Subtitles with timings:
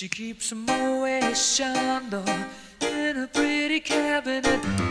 [0.00, 2.46] She keeps a Moet Chandon
[2.80, 4.46] in a pretty cabinet.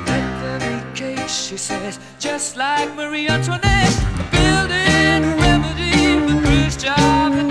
[0.08, 3.90] Anthony cake, she says, just like Marie Antoinette.
[4.30, 7.49] Building a remedy for Khrushchev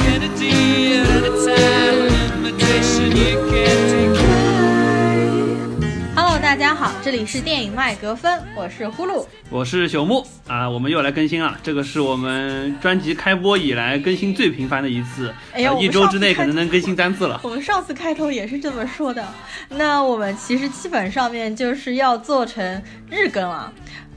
[6.49, 9.27] 大家好，这里是电影麦格芬，我是呼噜。
[9.51, 11.55] 我是朽木啊，我们又来更新了。
[11.63, 17.39] 这个是我们专辑开播以来更新最频繁的一次，哎呀呃一周之内可能能更新三次了。
[17.45, 19.29] 我们上次开头也是这么说的，
[19.69, 23.71] 那我们其实基本上面就是要做成日更了。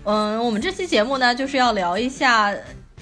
[0.06, 2.50] 嗯，我们这期节目呢，就是要聊一下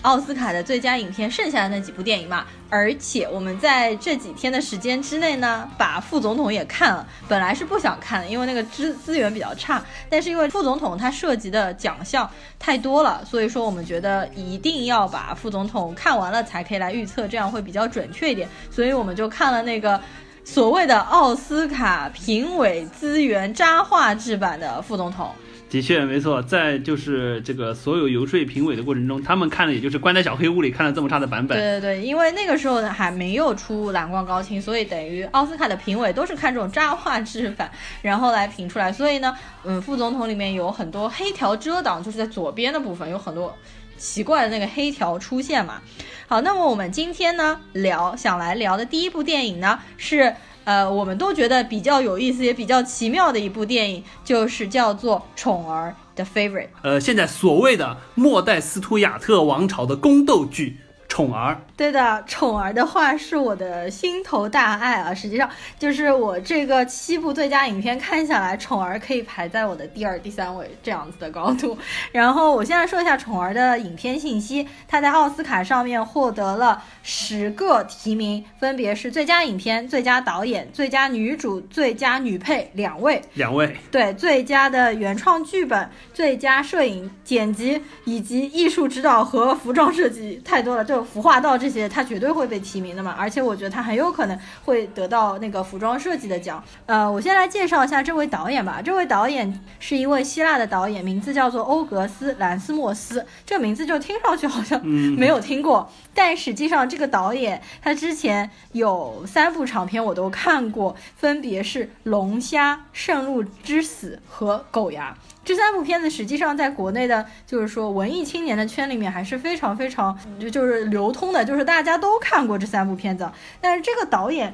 [0.02, 2.46] 奥斯卡的最佳影片剩下的那几部电影嘛。
[2.70, 7.06] 而且我们在这几天的时间之内呢，把副总统也看了。
[7.28, 18.48] 本来是不想看的，因为那个资资源比较差，但是因为副总统他涉及的奖项太多了，所以说我们觉得一定要把副总统看完了才可以来预测，这样会比较准确一点。
[18.70, 20.00] 所以我们就看了那个。
[20.46, 25.30] 所谓的奥斯卡评委资源渣化制版的副总统，
[25.70, 31.56] 的确没错，在就是这个所有游说评委的过程中，他们看的也就是关在小黑屋里看了这么差的版本。
[31.56, 37.70] 对对对，因为那个时候呢还没有出蓝光高清，所以等于奥斯卡的评委都是看这种渣化制版，
[38.02, 38.92] 然后来评出来。
[38.92, 43.56] 所以呢，嗯，副总统里面有很多黑条遮挡，就是在左边的部分有很多
[43.96, 45.82] 奇怪的那个黑条出现嘛。
[46.28, 50.34] 好，那么我们今天呢聊想来聊的第一部电影呢是。
[50.70, 56.68] 呃，我们都觉得比较有意思，也比较奇妙的一部电影，就是叫做《宠儿》的 Favorite。
[56.84, 60.78] 呃，现在所谓的末代斯图亚特王朝的宫斗剧
[61.10, 65.14] 《宠儿》，对的，宠儿的话是我的心头大爱啊！
[65.14, 71.78] 实际上，就是我这个七部最佳影片看下来，宠儿可以排在我的第二、第三位这样子的高度。
[72.12, 83.20] 然后我现在说一下宠儿的影片信息，它在奥斯卡上面获得了十个提名，分别是最佳影片、最佳导演、最佳女主、最佳女配两位。
[83.34, 93.16] 两位对最佳的原创剧本、最佳摄影剪辑以及艺术指导和服装设计太多了，就服化道这些，他绝对会被提名的嘛。
[93.18, 96.62] 而且我觉得他很有可能会得到那个服装设计的奖。
[96.86, 98.82] 呃，我先来介绍一下这位导演吧。
[98.84, 103.26] 这位导演是一位希腊的导演，名字叫做欧格斯·兰斯莫斯。
[103.46, 115.16] 这个名字就听上去好像没有听过，但实际上这个导演他之前有三部长片我都看过，分别是《龙虾》《圣路之死》和《狗牙》。
[115.44, 123.30] 这三部片子实际上在国内的，就是说文艺青年的圈里面还是非常非常就就是流通的，就是大家都看过这三部片子。
[123.60, 124.54] 但是这个导演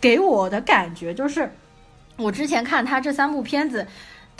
[0.00, 1.50] 给我的感觉就是，
[2.16, 3.86] 我之前看他这三部片子。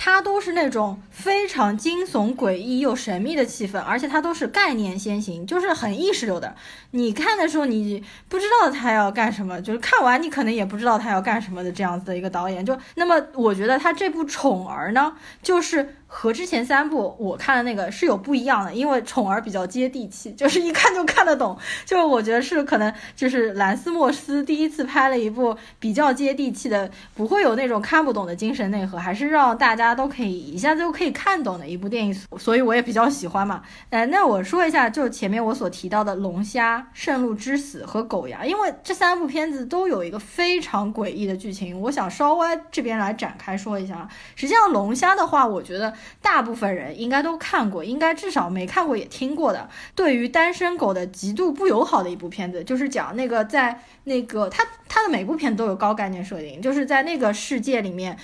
[0.03, 6.56] 它都是那种非常惊悚、诡异又神秘的气氛，而且它都是概念先行，就是很意识流的。
[6.93, 12.65] 你看的时候，你不知道他要干什么，就是看完你可能也不知道他要干什么的这样子的一个导演。
[12.65, 15.12] 就那么，我觉得他这部《宠儿》呢，
[15.43, 21.56] 就是和之前三部我看的那个是有不一样的，因为《宠儿》比较接地气，就是一看就看得懂。
[21.87, 33.62] 就是我觉得是可能就是兰斯莫斯第一次拍了一部比较接地气的，不会有那种看不懂的精神内核，还是让大家都可以一下子就可以看懂的一部电影，所以我也比较喜欢嘛。
[33.91, 44.09] 呃，那我说一下，就前面我所提到的《龙虾》《圣路之死》和《狗牙》，因为这三部片子都有一个非常诡异的剧情，我想稍微这边来展开说一下。
[44.34, 49.69] 实际上，《龙虾》的话，我觉得大部分人应该都看过，应该至少没看过也听过的。
[49.94, 58.19] 对于单身狗的极度不友好的一部片子，就是讲那个在那个它它的每部片都有高概念设定，就是在那个世界里面。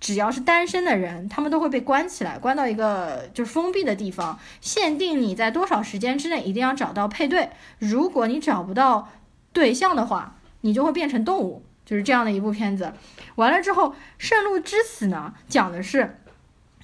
[0.00, 7.50] 只要是单身的人，他们都会被关起来，关到一个就是封闭的地方，限定你在多少时间之内一定要找到配对。
[7.80, 9.08] 如果你找不到
[9.52, 12.92] 对象的话，你就会变成动物，就是这样的一部片子。
[13.34, 13.88] 完了之后，
[14.18, 16.17] 《圣路之死》呢，讲的是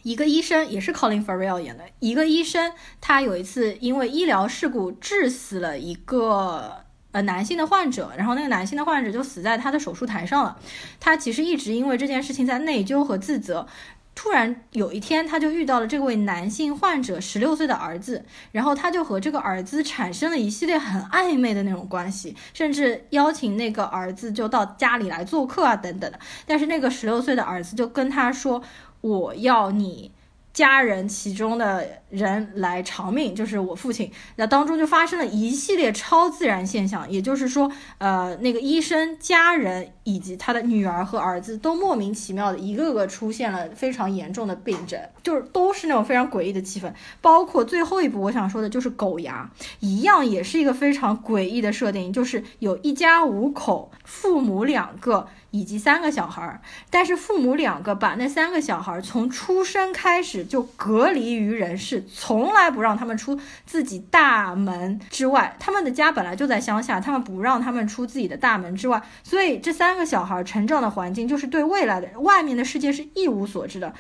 [0.05, 6.85] 一个医生，也是 Colin Farrell 演的，一个医生，他有一次因为医疗事故致死了一个。
[7.15, 10.59] 呃，男性的患者，然后那个男性的患者就死在他的手术台上了。
[10.99, 13.69] 他其实一直因为这件事情在内疚和自责。
[14.17, 26.19] 突然有一天，他就遇到了这位男性患者十六岁的儿子，然后他就和这个儿子产生了一系列很暧昧的那种关系，甚至邀请那个儿子就到家里来做客啊，等等的。
[26.45, 28.61] 但是那个十六岁的儿子就跟他说
[29.09, 30.11] ：“我要你。”
[30.55, 34.09] 家人其中的人来偿命，就是我父亲。
[34.37, 37.69] 那当中就发生了一系列超自然现象，也就是说，
[37.99, 46.89] 呃，那个医生、家人以及他的女儿和儿子都莫名其妙的一个个出现了非常严重的病症，就是都是那种非常诡异的气氛。
[47.21, 55.27] 包括最后一部我想说的就是狗牙，一样也是一个非常诡异的设定，就是有一家五口，父母两个。
[55.55, 56.61] 以及三个小孩儿，
[56.91, 65.57] 但是父母两个把那三个小孩儿从出生开始就隔离于人世，从来不让他们出自己大门之外。
[65.61, 73.95] 他们的家本来就在乡下，他们不让他们出自己的大门之外，所以这三个小孩儿成长的环境就是对未来的外面的世界是一无所知的。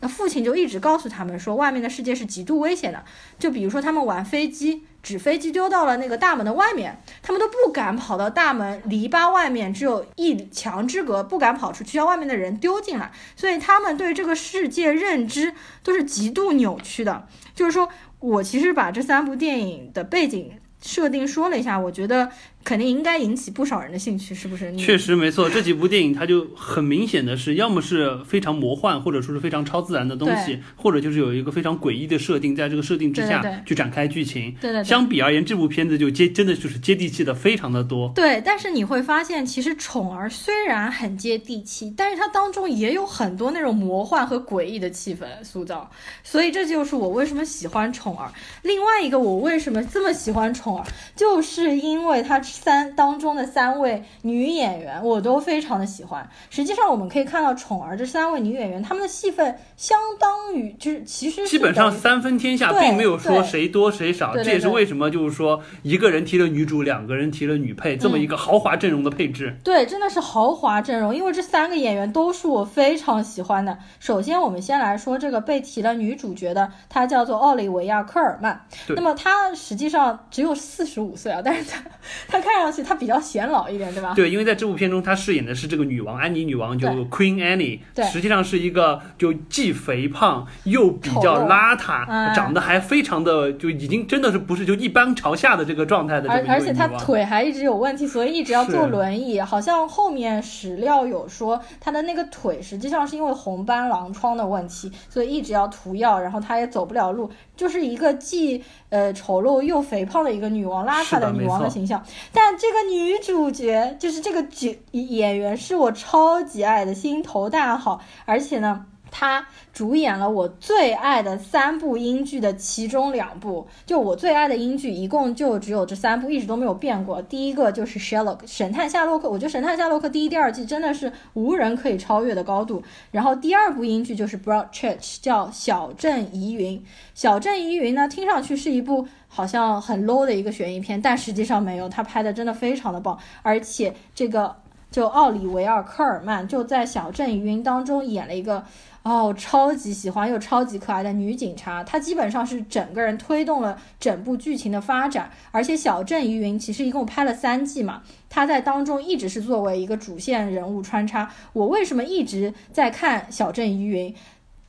[0.00, 3.02] 那父亲就一直告诉他们说，外面的世界是极度危险的。
[3.38, 4.84] 就比如说他们玩飞机。
[5.02, 13.10] 纸飞机丢到了那个大门的外面，他们都不敢跑到大门篱笆外面，只有一墙之隔，不敢跑出去，要外面的人丢进来。
[13.36, 17.26] 所以他们对这个世界认知都是极度扭曲的。
[17.54, 17.88] 就是说
[18.20, 20.52] 我其实把这三部电影的背景
[20.82, 22.30] 设定说了一下，我觉得。
[22.64, 24.74] 肯定应该引起不少人的兴趣，是不是？
[24.76, 34.54] 确实没错，这几部电影它就很明显的是，要么是非常魔幻，或者说是非常超自然的东西，或者就是有一个非常诡异的设定，在这个设定之下去展开剧情。
[34.60, 34.84] 对对。
[34.84, 38.12] 相比而言，这部片子就接真的就是接地气的非常的多。
[38.14, 45.90] 对，但是你会发现，其实宠儿虽然很接地气，但是它当中也有很多那种魔幻和诡异的气氛塑造，
[46.22, 48.30] 所以这就是我为什么喜欢宠儿。
[48.62, 50.84] 另外一个，我为什么这么喜欢宠儿，
[51.16, 52.42] 就是因为它。
[52.52, 56.28] 三当中的三位女演员，我都非常的喜欢。
[56.50, 64.34] 实际上，我们可以看到宠儿这三位女演员，她们的戏份相当于就是其实基本上三分天下，并没有说谁多谁少。
[64.36, 69.56] 这也是为什么就是说一个人提了女主，两个人提了女配，这么一个豪华阵容的配置。
[69.62, 73.78] 对，真的是豪华阵容，因为这三个演员都是我非常喜欢的。
[74.00, 78.60] 首先，我们先来说这个被提了女主角的，她叫做奥利维亚科尔曼。
[78.88, 81.84] 那么她实际上只有四十五岁啊，但是她
[82.26, 82.37] 她。
[82.40, 84.12] 看上去她比较显老一点，对吧？
[84.14, 87.80] 对，因为在这部片中，她饰演的是这个女王安妮女王，就 Queen Annie，
[88.10, 96.30] 实际上是一个就既肥胖又比较邋遢，长得还非常的就已经真的是不是就一般朝下的这个状态的。
[96.30, 99.40] 而而且她腿还一直有问题，所以一直要坐轮椅。
[99.40, 112.02] 好像后面史料有说，她的那个腿实际上是因为红斑狼疮的问题，所以一直要涂药，然后她也走不了路，就是一个既呃丑陋又肥胖的一个女王，邋遢的女王的形象。
[112.32, 123.66] 但这个女主角就是这个角演员是我超级爱的心头大好，而且呢，他主演了我最爱的三部英剧的其中两部。
[123.86, 127.20] 就我最爱的英剧，一共就只有这三部，一直都没有变过。
[127.22, 132.82] 第一个就是《Sherlock 神探夏洛克》，我觉得《神探夏洛克》第一、第二季真的是无人可以超越的高度。
[133.10, 136.78] 然后第二部英剧就是《Broadchurch》，叫《小镇疑云》。
[137.14, 139.06] 《小镇疑云》呢，听上去是一部。
[139.30, 144.56] 好像很 low 的一个悬疑片，但实际上没有，他拍的真的非常的棒，而且这个
[144.90, 148.64] 就奥利维尔科尔曼就在《小镇疑云》当中演了一个
[149.02, 161.30] 哦超级喜欢又超级可爱的女警察，她基本上是整个人推动了整部剧情的发展，而且《小镇疑云》其实一共拍了三季嘛，她在当中一直是作为一个主线人物穿插。
[161.52, 164.12] 我为什么一直在看《小镇疑云》，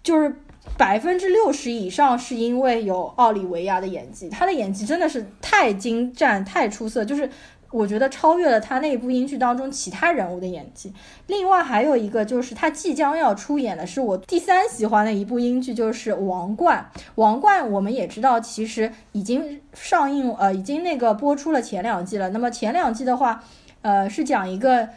[0.04, 0.36] 就是。
[0.78, 7.28] 百分之六十以上是因为有奥利维亚的演技，她的演技真的是太精湛、太出色，就是
[7.72, 10.94] 我觉得超越了他那部英剧当中其他人物的演技。
[11.28, 16.90] 另外还有一个就是他即将要出演的是我第三喜欢的一部英剧，就是《王冠》。
[17.16, 22.30] 《王冠》我们也知道，其实已经上映，呃，已经那个播出了前两季了。
[22.30, 23.44] 那么前两季的话，
[23.82, 24.90] 呃，是讲一个。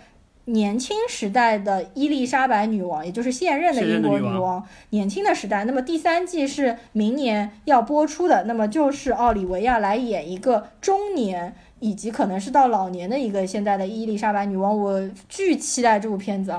[0.46, 5.64] 年轻时代的伊丽莎白女王，也就是现任的英国女王，年轻的时代。
[5.66, 14.78] 那么第三季是明年要播出的，那么就是奥利维亚来演一个中年以及可能是到老年的一个现在的伊丽莎白女王。
[14.78, 16.54] 我巨期待这部片子。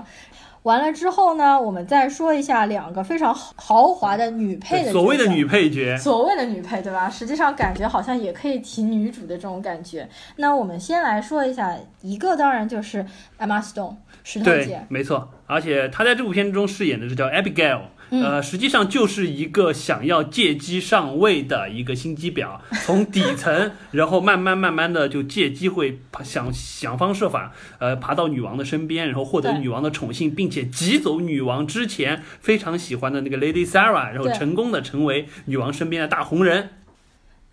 [0.64, 7.10] 完了之后呢，我们再说一下两个非常豪华的女配的所谓的女配角，所谓的女配，对吧？
[7.10, 10.08] 实际上感觉好像也可以提女主的这种感觉。
[10.38, 13.06] 那我们先来说一下，一个当然就是
[13.38, 17.82] Emma Stone 石头姐，没错，而且她在这部片中饰演的是叫 Abigail。
[18.22, 36.70] 呃，实际上就是一个想要借机上位的一个心机婊， 从底层，然后慢慢慢慢的就借机会想想方设法，呃，爬到女王的身边，然后获得女王的宠幸，并且挤走女王之前非常喜欢的那个 Lady Sarah，然后成功的成为女王身边的大红人。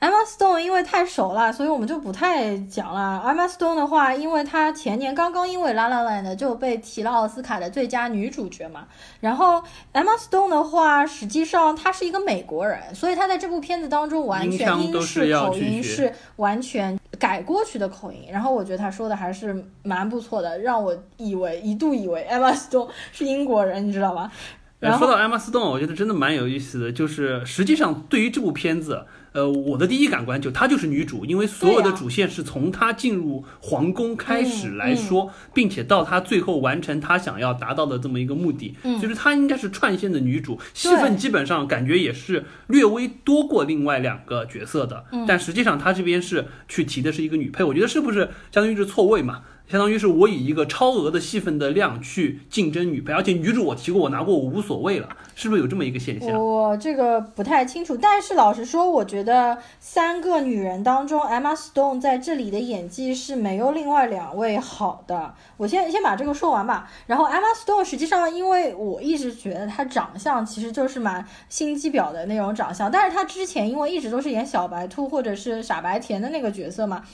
[0.00, 3.23] Emma Stone 因为太熟了，所以我们就不太讲了。
[3.23, 8.87] Emma Stone 的话，因为她前年刚刚因为《La La Land》就被提了奥斯卡的最佳女主角嘛。
[9.21, 18.25] 然后 Emma Stone 的话，实际上她是一个美国人，所以她在这部片子当中完全英式口音是完全改过去的口音。
[18.33, 24.33] 然后我觉得她说的还是蛮不错的，让我以为一度以为 Emma Stone 是英国人，你知道吗？
[24.80, 29.06] 然后说到 Emma Stone，我觉得真的蛮有意思的，就是实际上对于这部片子。
[29.32, 49.42] 呃，我的第一感官就她就是女主，因为所有的主线是从她进入皇宫开始来说，并且到她最后完成她想要达到的这么一个目的，就是她应该是串线的女主，戏份基本上感觉也是略微多过另外两个角色的，但实际上她这边是去提的是一个女配，我觉得是不是相当于是错位嘛？
[49.70, 56.44] 相当于是我以一个超额的戏份的量去竞争女配，而且女主我提过，我拿过，我无所谓了，是不是有这么一个现象？
[56.44, 65.32] 我这个不太清楚，但是老实说，我觉得三个女人当中，Emma Stone 在这里的演技是没有另外两位好的。
[65.56, 66.90] 我先先把这个说完吧。
[67.06, 77.04] 然后 Emma Stone 实际上，因为我一直觉得她长相其实就是蛮心机婊的那种长相，但是她之前因为一直都是演小白兔或者是傻白甜的那个角色嘛。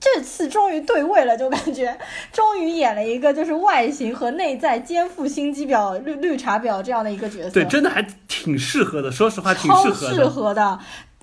[0.00, 1.98] 这次终于对位了，就感觉
[2.32, 7.50] 终于演了一个就是外形和内在肩负心机婊、绿绿茶婊这样的一个角色。
[7.50, 9.10] 对，真的还挺适合的。
[9.10, 10.78] 说实话，挺适合的。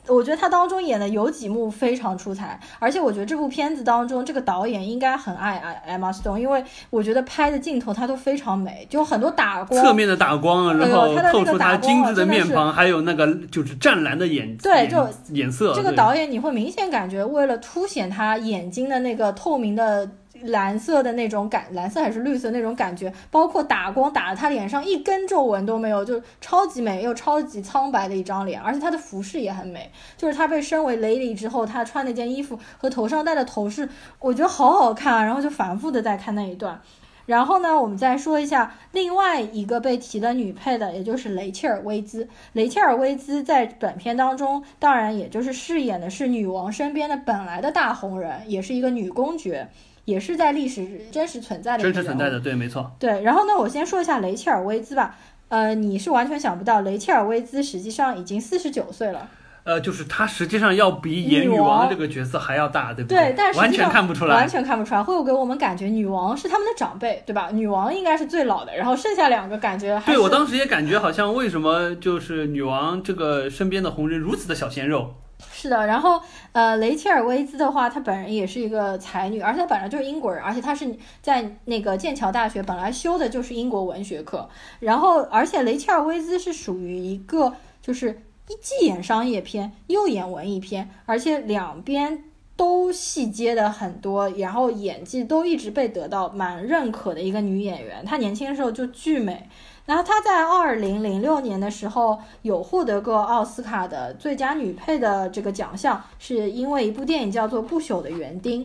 [0.08, 15.74] 我觉得他当中演的有几幕非常出彩，而且我觉得这部片子当中这个导演应该很爱艾 Emma Stone，因为我觉得拍的镜头他都非常美，就很多打光，侧面的打光，然后透出他精致的面庞，还有那个就是湛蓝的眼，对，就颜色。
[15.75, 20.10] 这个导演你会明显感觉，为了凸显他眼睛的那个透明的。
[20.43, 33.88] 蓝色的那种感，蓝色还是绿色那种感觉，包括打光打的他脸上一根皱纹都没有，就超级美又超级苍白的一张脸，而且他的服饰也很美，就是他被升为 lady 之后，他穿那件衣服和头上戴的头饰，
[34.19, 36.81] 我觉得好好看啊，然后就反复的在看那一段，
[37.25, 49.69] 然后呢，我们再说一下另外一个被提的女配的，也就是雷切尔薇兹，雷切尔薇兹在短片当中，当然也就是饰演的是女王身边的本来的大红人，也是一个女公爵。
[50.05, 52.91] 也是在历史真实存在的，真实存在的，对，没错。
[53.00, 55.15] 对，然后呢，我先说一下雷切尔薇兹吧。
[55.50, 59.27] 呃，你是完全想不到，雷切尔薇兹实际上已经四十九岁了。
[59.63, 63.25] 呃，就是他实际上要比演女王的这个角色还要大，对不对？
[63.25, 67.50] 对，但完全看不出来，完全看不出来，会给我们感觉女王是他们的长辈，对吧？
[67.53, 70.01] 女王应该是最老的，然后剩下两个感觉。
[70.08, 75.13] 对我当时也感觉好像为什么就是女王这个身边的红人如此的小鲜肉。
[75.62, 76.20] 是的，然后
[76.53, 80.91] 呃，雷切尔薇兹的话，她本人也是一个才女，而且她本来就是英国人，而且她是
[81.22, 84.50] 在那个剑桥大学本来修的就是英国文学课，
[84.80, 88.24] 然后而且雷切尔薇兹是属于一个就是
[88.60, 92.24] 既演商业片又演文艺片，而且两边
[92.56, 99.48] 都戏接的很多，然后演技都一直被得到蛮认可的一个女演员，她年轻的时候就巨美。
[99.91, 108.63] 然后她在二零零六年的时候有获得过奥斯卡的最佳女配的这个奖项，是因为一部电影叫做《不朽的园丁》。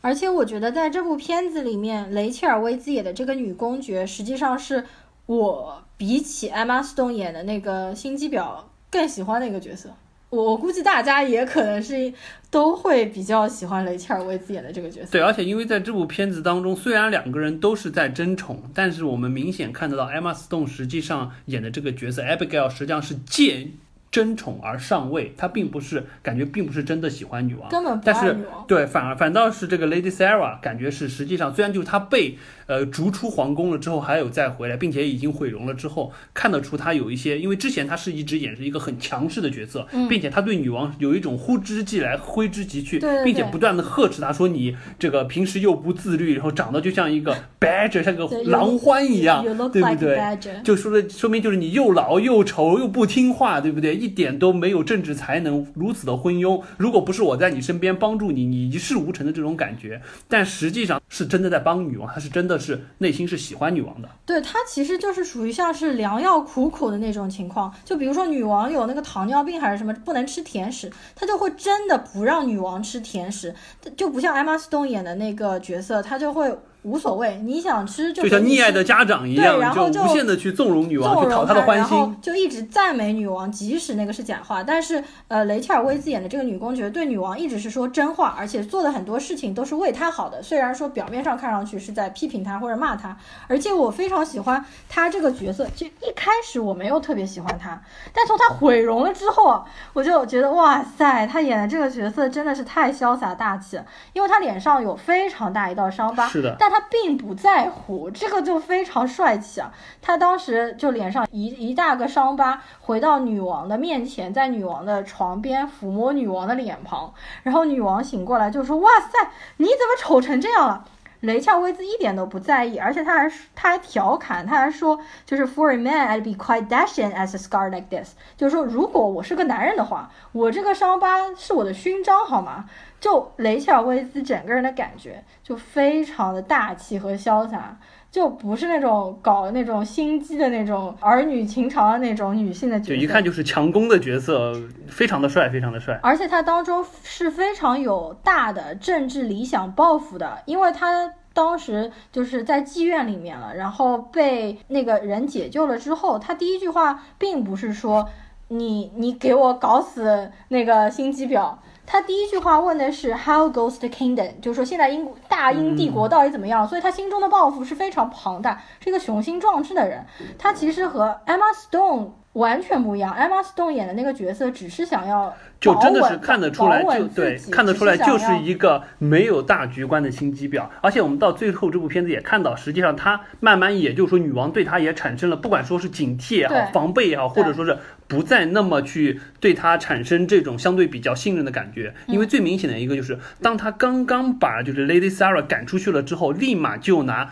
[0.00, 4.84] 而且我觉得在这部片子里面，雷切尔薇兹演的这个女公爵，实际上是
[5.26, 8.58] 我比起 Emma Stone 演的那个心机婊
[8.88, 9.90] 更喜欢的一个角色。
[10.34, 12.12] 我估计大家也可能是
[12.50, 15.12] 都会比较喜欢雷切尔薇兹演的这个角色。
[15.12, 23.68] 对，而且因为在这部片子当中，虽然两个人都是在争宠，但是我们明显看得到 Emma Stone 实际上演的这个角色 Abigail 实际上是借
[24.10, 28.64] 争宠而上位，她并不是感觉并不是真的喜欢女王，根本不爱女王。
[28.66, 32.36] 对，反而反倒是这个 Lady Sarah 感觉是实际上虽然就是她被。
[32.66, 50.18] 呃，逐出皇宫了之后，还有再回来，并且已经毁容了之后，看得出他有一些，因为之前他是一直演是一个很强势的角色，并且他对女王有一种呼之即来挥之即去，并且不断的呵斥他说你这个平时又不自律，然后长得就像一个 badger，像个狼獾一样，对不对？
[50.64, 53.94] 就说的说明就是你又老又丑又不听话，对不对？
[53.94, 56.62] 一点都没有政治才能，如此的昏庸。
[56.78, 62.53] 如果不是我在你身边帮助你，你一事无成的这种感觉，但实际上是真的在帮女王，他是真的。
[62.58, 67.72] 是内心是喜欢女王的，对他其实就是属于像是良药苦口的那种情况。
[67.84, 73.54] 就比如说女王有那个糖尿病还是什么不能吃甜食，他就会真的不让女王吃甜食，
[73.96, 82.16] 就不像 Emma Stone 演的那个角色，他就会无所谓，你想吃就就像溺爱的家长一对样，然后就无限的去纵容女王，去讨她的欢然后心。
[82.20, 84.62] 就一直赞美女王，即使那个是假话。
[84.62, 90.42] 但是呃，雷切尔·威兹演的这个女公爵对女王一直是说真话，而且做的很多事情都是为她好的。
[90.42, 93.16] 虽然说表面上看上去是在批评她或者骂她，
[93.48, 95.66] 而且我非常喜欢她这个角色。
[95.74, 97.80] 就一开始我没有特别喜欢她，
[98.12, 99.64] 但从她毁容了之后啊，
[99.94, 109.72] 我就觉得哇塞，她演的这个角色真的是太潇洒大气了，因为她脸上有非常大一道伤疤，是的但他并不在乎，这个就非常帅气啊。
[110.02, 117.14] 他当时就脸上一一大个伤疤，回到女王的面前，在女王的床边抚摸女王的脸庞，
[117.44, 120.84] 然后女王醒过来就说：“哇塞，你怎么丑成这样了？”
[121.24, 132.66] 雷切尔·威兹一点都不在意，而且他还他还调侃，他还说，就是 For a man, I'd be quite dashing as a scar like this，就是说，如果我是个男人的话，我这个伤疤是我的勋章，好吗？
[133.00, 137.76] 就雷切尔·威兹整个人的感觉就非常的大气和潇洒，
[138.14, 144.52] 就不是那种搞那种心机的那种儿女情长的那种女性的角色，就一看就是强攻的角色，
[144.86, 145.98] 非常的帅，非常的帅。
[146.00, 158.08] 而且他当中是非常有大的政治理想抱负的，因为他当时就是在妓院里面了，然后被那个人解救了之后，他第一句话并不是说
[158.46, 161.56] 你你给我搞死那个心机婊。
[161.86, 164.40] 他第一句话问的是 How goes the kingdom？
[164.40, 166.66] 就是说现在英大英帝国到底怎么样？
[166.66, 170.04] 所以他心中的抱负是非常庞大，是一个雄心壮志的人。
[170.38, 173.12] 他其实和 Emma Stone 完全不一样。
[173.14, 180.68] Emma Stone 演的那个角色只是想要就真的是看得出来，就对看得出来，就是一个没有大局观的心机婊。
[180.80, 191.94] 而且我们到最后这部片子也看到，实际上她慢慢也就是说，女王对她也产生了，不管说是警惕也好，防备也好，或者说是不再那么去对她产生这种相对比较信任的感觉。
[192.06, 197.30] 因嗯为最明显的一个就是，当她刚刚把就是 Lady Sarah 赶出去了之后，立马就拿。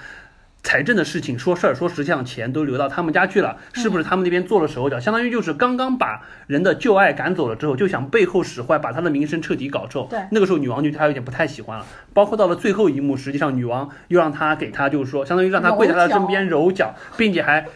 [0.63, 4.99] 财政的事情说事儿，说实际上钱都流到他们家去了，是不是他们那边做了手脚？
[4.99, 10.07] 相当于就是刚刚把人的旧爱赶走了之后，就想背后使坏，把他的名声彻底搞臭。
[10.09, 11.85] 对那个时候女王就对他有点不太喜欢了。
[12.15, 17.67] 包括到了最后一幕，实际上女王又让他给他就是说，相当于让他跪在他的身边揉脚，并且还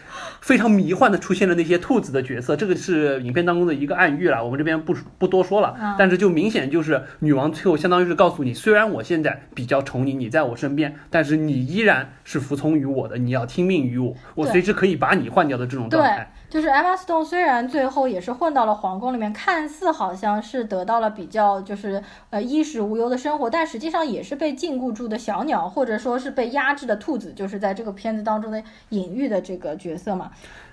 [0.47, 5.75] 非常迷幻的出现了那些兔子的角色，这个是影片当中的一个暗喻了，我们这边不不多说了。
[5.77, 16.31] 嗯但是就明显就是女王最后相当于是告诉你，虽然我现在比较宠你，你在我身边，但是你依然是服从于我的，你要听命于我，我随时可以把你换掉的这种状态。
[16.49, 30.31] 就是 Emma Stone 虽然最后也是混到了皇宫里面，看似好像是得到了比较就是呃衣食无忧的生活，但实际上也是被禁锢住的小鸟，或者说是被压制的兔子，就是在这个片子当中的隐喻的这个角色嘛。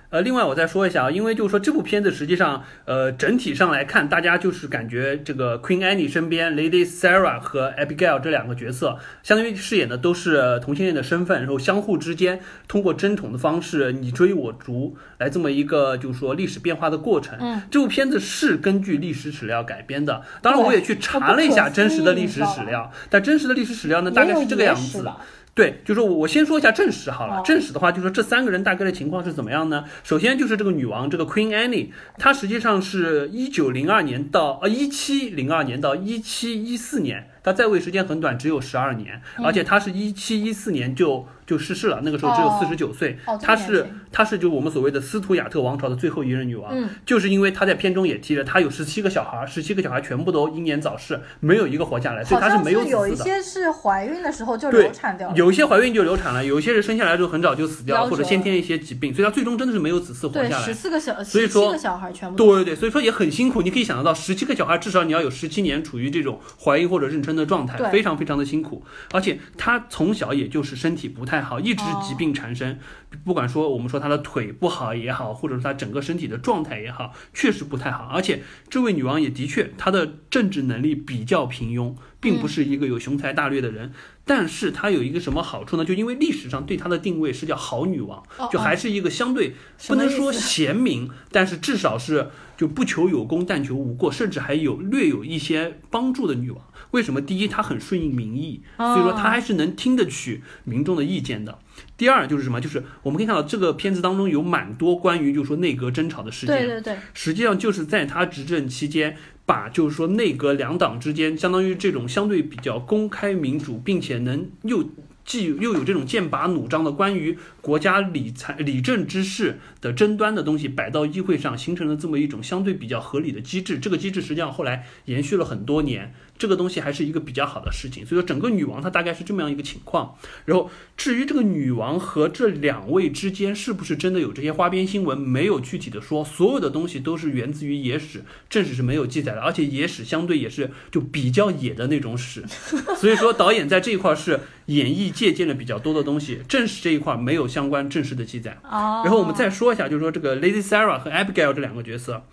[0.09, 17.37] 呃，另外我再说一下啊，因为就是说这部片子实际上，呃，整体上来看，大家就是感觉这个 Queen Anne 身边 Lady Sarah 和 Abigail 这两个角色，相当于饰演的都是同性恋的身份，然后相互之间通过争宠的方式你追我逐，来这么一个就是说历史变化的过程。
[17.41, 25.05] 嗯，这部片子是根据历史史料改编的，当然我也去查了一下真实的历史史料，但真实的历史史料呢，大概是这个样子。
[25.55, 27.37] 对，就是我我先说一下正史好了。
[27.37, 29.85] 好正史的话，就说这三个人大概的情况是怎么样呢？
[30.03, 43.19] 首先就是这个女王，这个 Queen Anne，她实际上是一九零二年到呃一七零二年到一七一四年，她在位时间很短，只有十二年，而且她是一七一四年就就逝世了，那个时候只有哦四十九岁。
[43.39, 53.23] 她是她是就我们所谓的斯图亚特王朝的最后一任女王，嗯就是因为她在片中也提了，她有十七个小孩，十七个小孩全部都英年早逝，没有一个活下来，所以她是没有是有一子嗣的。
[53.25, 55.35] 些是怀孕的时候就流产掉了。
[55.35, 60.63] 有一些怀孕就流产了，有一些人生下来之后很早就死掉了，或者先天一些疾病，所以她最终真的是没有子嗣活，下来。
[60.63, 63.61] 十四个小，所以说17个小孩全部对对对，所以说也很辛苦。
[63.61, 68.83] 你可以想得到，十七个小孩至少你要有十七年处于这种怀孕或者妊娠的状态，非常非常的辛苦。
[69.11, 72.79] 而且他从小也就是身体不太好，一直哦疾病缠身。
[73.23, 78.09] 不管说我们说他的腿不好也好，或者说他整个身体的状态也好，确实不太好。
[78.11, 83.93] 而且这位女王也的确，她的政治能力比较平庸，并不是一个有雄才大略的人。
[84.25, 85.85] 但是她有一个什么好处呢？
[85.85, 88.21] 就因为历史上对她的定位是叫好女王，
[88.51, 89.55] 就还是一个相对
[89.87, 96.61] 不能说贤明，但是至少是就不求有功，但求无过，甚至还有略有一些帮助的女王。
[96.91, 97.21] 为什么？
[97.21, 101.57] 第一，他很顺应民意，所以说他还是能听得取民众的意见的。
[101.97, 102.61] 第二就是什么？
[102.61, 114.89] 就是我们可以看到这个片子当中有蛮多关于就是说内阁争吵的事件，对对对，实际上就是在他执政期间，把就是说内阁两党之间，相当于这种相对比较公开民主，并且能又
[115.25, 123.79] 既又有这种剑拔弩张的关于国家理财理政之事的争端的东西摆到议会上，形成了这么一种相对比较合理的机制。
[123.79, 128.05] 这个机制实际上后来延续了很多年，这个东西还是一个比较好的事情。
[128.05, 130.15] 所以说，整个女王她大概是这么样一个情况。
[130.45, 136.23] 然后，至于这个女王和这两位之间是不是真的有这些花边新闻，没有具体的说。
[136.23, 142.43] 所有的东西都是源自于野史，正史是没有记载的，而且野史相对也是就比较野的那种史。
[142.97, 148.59] 所以说，导演在这一块是演绎借鉴了比较多的东西，正史这一块没有相关正式的记载。
[148.63, 152.23] 哦，然后我们再说一下，就是说这个 Lady Sarah 和 Abigail 这两个角色。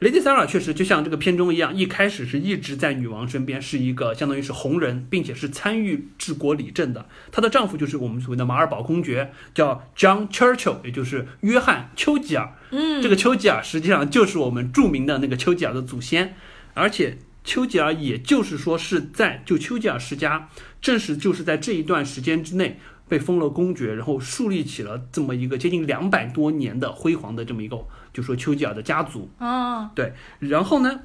[0.00, 7.06] Lady Sarah 确实就像这个片中一样，一开始是一直在女王身边，是一个相当于是红人，并且是参与治国理政的。
[7.30, 12.56] 她的丈夫就是我们所谓的马尔堡公爵，叫 John Churchill，也就是约翰丘吉尔。
[12.70, 16.34] 嗯，这个丘吉尔实际上就是我们著名的那个丘吉尔的祖先，
[16.72, 20.48] 而且丘吉尔也就是说是在就丘吉尔世家，
[20.80, 22.80] 正是就是在这一段时间之内。
[23.10, 27.76] 被封了公爵，然后树立起了这么一个接近两百多年的辉煌的这么一个，
[28.12, 29.28] 就说丘吉尔的家族。
[29.40, 31.00] 嗯，对，然后呢？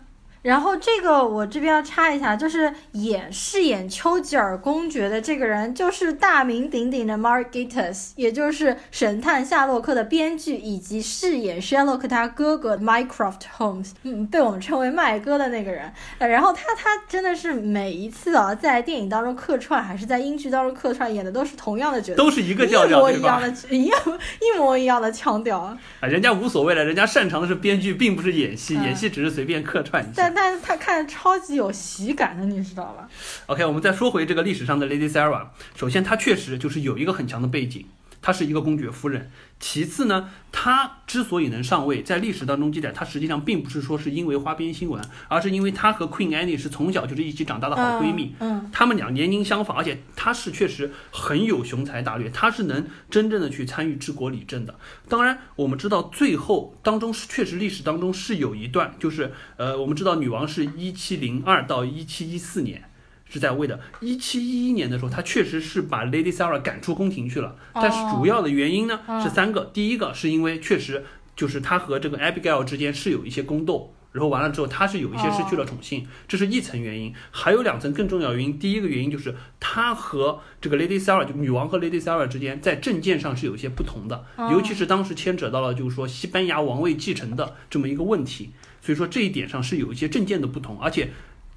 [0.45, 15.91] 然后这个我这边要插一下，就是演饰演丘吉尔公爵的这个人，就是大名鼎鼎的 Mark Gatiss，也就是《神探夏洛克》的编剧，以及饰演 Sherlock 他哥哥 Mycroft Holmes，嗯，被我们称为麦哥的那个人。
[16.19, 23.99] 呃，然后他他真的是每一次啊，在电影当中客串，还是在英剧当中客串，演的都是同样的角色，都是一个调调，一模一样的，一样
[24.39, 25.75] 一模一样的腔调啊。
[26.01, 30.34] 人家无所谓了，人家擅长的是编剧，并不是演戏，演戏只是随便客串一下。
[30.35, 33.09] 但是他看超级有喜感的，你知道吧
[33.45, 35.47] ？OK，我们再说回这个历史上的 Lady Sarah。
[35.75, 37.85] 首先，她确实就是有一个很强的背景，
[38.21, 39.31] 她是一个公爵夫人。
[39.57, 48.35] 其次呢，她之所以能上位，在历史当中记载，她实际上并不是说是因为花边新闻，而是因为她和 Queen Anne 是从小就是一起长大的好闺蜜。
[48.39, 54.75] 嗯，她们俩年龄相仿，而且她是确实很有雄才大略，她是能真正的去参与治国理政的。
[55.07, 62.89] 当然，我们知道最后当中是确实历史当中是有一段，就是呃，我们知道女王是一七零二到一七一四年。
[63.27, 63.79] 是在位的。
[63.99, 67.55] 一七一一年的时候，他确实是把 Lady Sarah 赶出宫廷去了。
[67.73, 69.65] 但是主要的原因呢是三个。
[69.73, 71.03] 第一个是因为确实
[71.35, 77.13] 就是他和这个 Abigail 之间是有一些宫斗，然后完了之后他是有一些失去了宠幸，这是一层原因。
[77.31, 78.57] 还有两层更重要原因。
[78.57, 88.51] 第一个原因就是他和这个 Lady Sarah 就女王和 Lady Sarah 之间在政见上是有一些不同的，尤其是当时牵扯到了就是说西班牙王位继承的这么一个问题。
[88.81, 91.09] 所以说这一点上是有一些政见的不同，而且。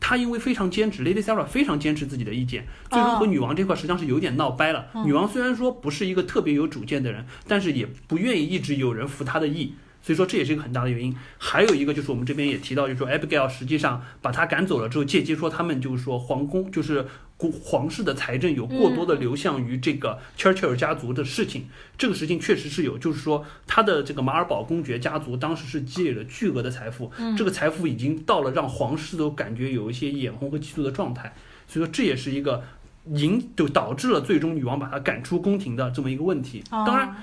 [0.08, 4.86] 他因为非常坚持，Lady Sarah 非常坚持自己的意见，最终和女王这块实际上是有点闹掰了。
[5.04, 9.74] 女王虽然说不是一个特别有主见的人，但是也不愿意一直有人服她的意。
[10.00, 17.04] 所以说这也是一个很大的原因，还有一个就是我们这边也提到，就是说 Abigail 实际上把他赶走了之后，借机说他们就是说皇宫就是
[17.38, 31.33] 皇室的财政有过多的流向于这个 Churchill 家族的事情，这个事情确实是有，就是说他的这个马尔堡公爵家族当时是积累了巨额的财富，这个财富已经到了让皇室都感觉有一些眼红和嫉妒的状态，
[31.66, 32.64] 所以说这也是一个
[33.14, 37.14] 引就导致了最终女王把他赶出宫廷的这么一个问题，当然。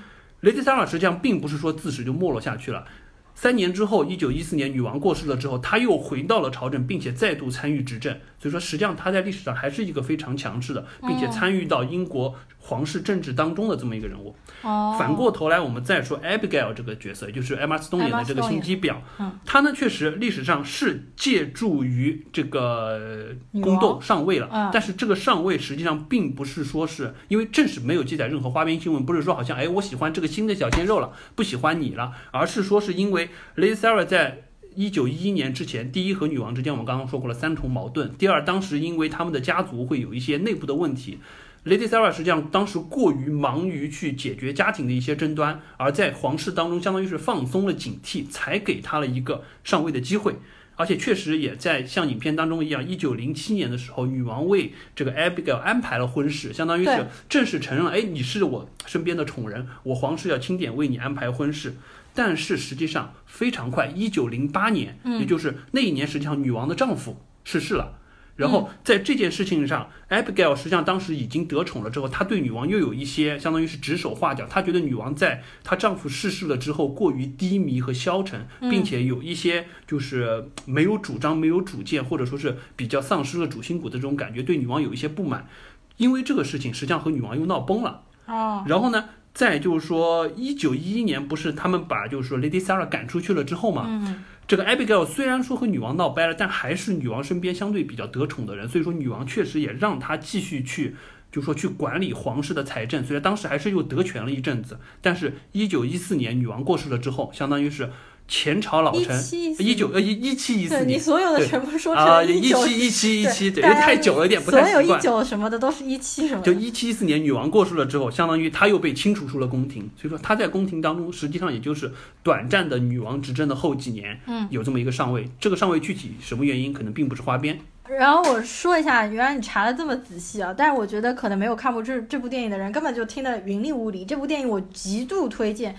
[0.41, 2.85] 雷迪萨尔实际上并不是说自始就没落下去了。
[3.33, 8.15] 三年之后，一九一四年女王过世了之后，他又回到了朝政，并且再度参与执政。
[8.45, 14.35] 所以说，实际上他在历史上还是一个非常强势的，并且参与到英国皇室政治当中的这么一个人物。
[14.61, 14.95] 哦。
[14.99, 18.97] 反过头来，我们再说 Abigail 这个角色，也就是 Emma Stone 演的这个心机婊。
[19.17, 19.39] 嗯。
[19.43, 23.29] 她呢，确实历史上是借助于这个
[23.61, 33.29] 宫斗上位了，但是这个上位实际上并不是说是因为正史没有记载任何花边新闻，不是说好像哎我喜欢这个新的小鲜肉了，不喜欢你了，而是说是因为。
[33.55, 34.44] Lady Sarah 在
[34.75, 38.13] 一九一一年之前，第一和女王之间，我们刚刚说过了三重矛盾。
[38.17, 41.19] 第二，当时因为他们的家族会有一些内部的问题
[41.65, 50.35] ，Lady Sarah 实际上当时过于忙于去解决家庭的一些争端，而在皇室当中相当于是放松了警惕，才给他了一个上位的机会。
[50.77, 61.75] 而且确实也在像影片当中一样，一九零七年的时候，女王为这个 Abigail 安排了婚事，相当于是正式承认了，哎，你是我身边的宠人，我皇室要钦点为你安排婚事。
[62.15, 67.99] 但是实际上非常快，一九零八年，也就是那一年，实际上女王的丈夫逝世了。
[68.37, 74.45] 然后在这件事情上，Abigail 实际上当时已经得宠了之后，她对女王又有一些相当于是指手画脚。
[74.45, 85.47] 她觉得女王在她丈夫逝世了之后过于低迷和消沉，并且有一些就是没有主张、没有主见，或者说是比较丧失了主心骨的这种感觉，对女王有一些不满。
[85.95, 88.03] 因为这个事情实际上和女王又闹崩了。
[88.25, 89.05] 哦，然后呢？
[89.35, 100.95] 再就是说，一九一一年不是他们把就是说 Lady Sarah 赶出去了之后嘛，嗯，这个 Abigail 虽然说和女王闹掰了，但还是女王身边相对比较得宠的人，所以说女王确实也让她继续去，
[101.33, 103.03] 就说去管理皇室的财政。
[103.03, 107.91] 虽然当时还是又得权了一阵子，但是一九一四年女王过世了之后，相当于是
[108.27, 115.01] 前朝老臣，17一九呃一一七一四年对你所有的全部说啊，成一九七一七一七，对，因为太久了，有点不所有一太习惯。
[115.01, 116.53] 九什么的都是一七什么的。
[116.53, 121.91] 就一七一四年女王过世了之后，相当于她又被清除出了宫廷，所以说她在宫廷当中实际上也就是
[122.23, 125.29] 短暂的女王执政的后几年，嗯，有这么一个上位。
[125.39, 127.59] 这个上位具体什么原因，可能并不是花边。
[127.87, 130.51] 然后我说一下，原来你查的这么仔细啊！
[130.57, 134.03] 但是我觉得可能没有看过这这部电影的人，根本就听得云里雾里。
[134.03, 135.75] 这部电影我极度推荐，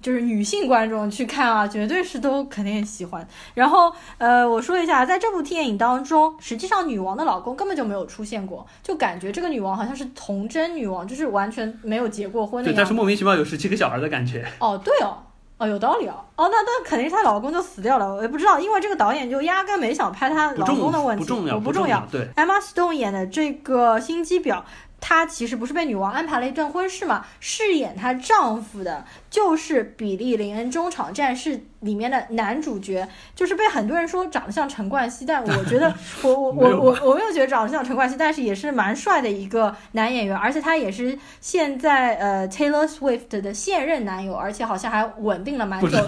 [0.00, 3.26] 就是女性观众去看啊，绝对是都肯定喜欢。
[3.54, 12.84] 然后呃，我说一下，在这部电影当中，实际上女王的老公根本就没有出现过，就感觉这个女王好像是童贞女王，就是完全没有结过婚的对，但。
[12.84, 14.42] 是莫名其妙有十七个小孩的感觉。
[14.60, 15.18] 哦，对哦，
[15.58, 16.24] 哦，有道理哦。
[16.36, 21.98] 哦，那那肯定是她老公就死掉了，我也不知道，因为这个导演就压根没想拍她老公的问题，不重要，我不重要。
[21.98, 22.08] 要。
[22.10, 24.62] 对，Emma Stone 演的这个心机婊，
[25.00, 27.24] 她其实不是被女王安排了一段婚事嘛？
[27.40, 33.06] 饰演她丈夫的就是《比利林恩中场战事》里面的男主角，
[33.36, 46.04] 就是被很多人说长得像陈冠希，但我觉得 我我我我我没有觉得长得像陈冠希，但是也是蛮帅的一个男演员，而且他也是现在呃 Taylor Swift 的现任男友，而且好像还稳定了蛮久久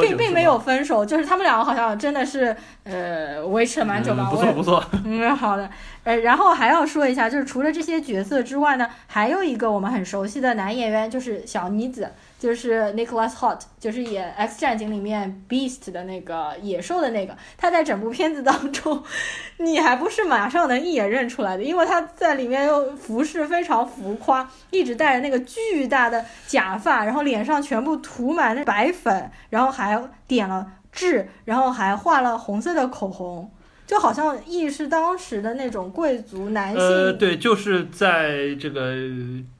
[0.00, 4.84] 并并并没有分手，就是他们两个好像真的是呃维持了蛮久吧，我也错不错。
[5.04, 5.70] 嗯，好的。
[6.06, 17.36] 呃，然后还要说一下，就是除了这些角色之外呢，还有一个我们很熟悉的男演员，就是小妮子，就是 Nicholas Hot，就是演《X 战警》里面 Beast 的那个野兽的那个。
[17.58, 19.02] 他在整部片子当中，
[19.58, 33.50] 你还不是马上能一眼认出来的，因为他在里面又服饰非常浮夸，一直戴着那个巨大的假发，然后脸上全部涂满那白粉，然后还点了痣，然后还画了红色的口红。
[33.86, 38.96] 就好像亦是当时的那种贵族男性，呃，对，就是在这个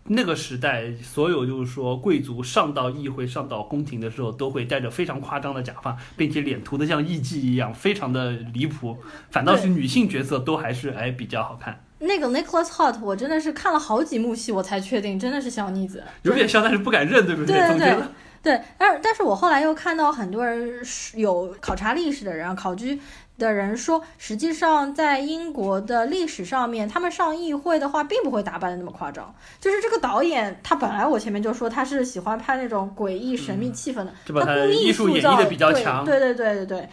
[0.08, 8.96] 那个时代，所有就是说贵族上到议会、上到宫廷的时候，都会戴着非常夸张的假发，并且脸涂的像艺妓一样，非常的离谱。
[9.30, 16.02] 反倒是女性角色都还是哎比较好看，那个 Nicholas Holt，我真的是看了好几幕戏，我才确定真的是小妮子。
[16.22, 18.02] 有点像，但是不敢认，对不对对对对
[18.42, 23.00] 对，但是但是我后来又看到很多人是有考察历史的人啊，考据
[23.38, 29.34] 的人说，实际上在英国的历史上面，他们上议会的话，并不会打扮的那么夸张。
[29.60, 36.04] 就是这个导演，他本来我前面就说他是喜欢拍那种诡异神秘气氛的，他他故意艺术塑造的比较强。
[36.04, 36.88] 对对对对对。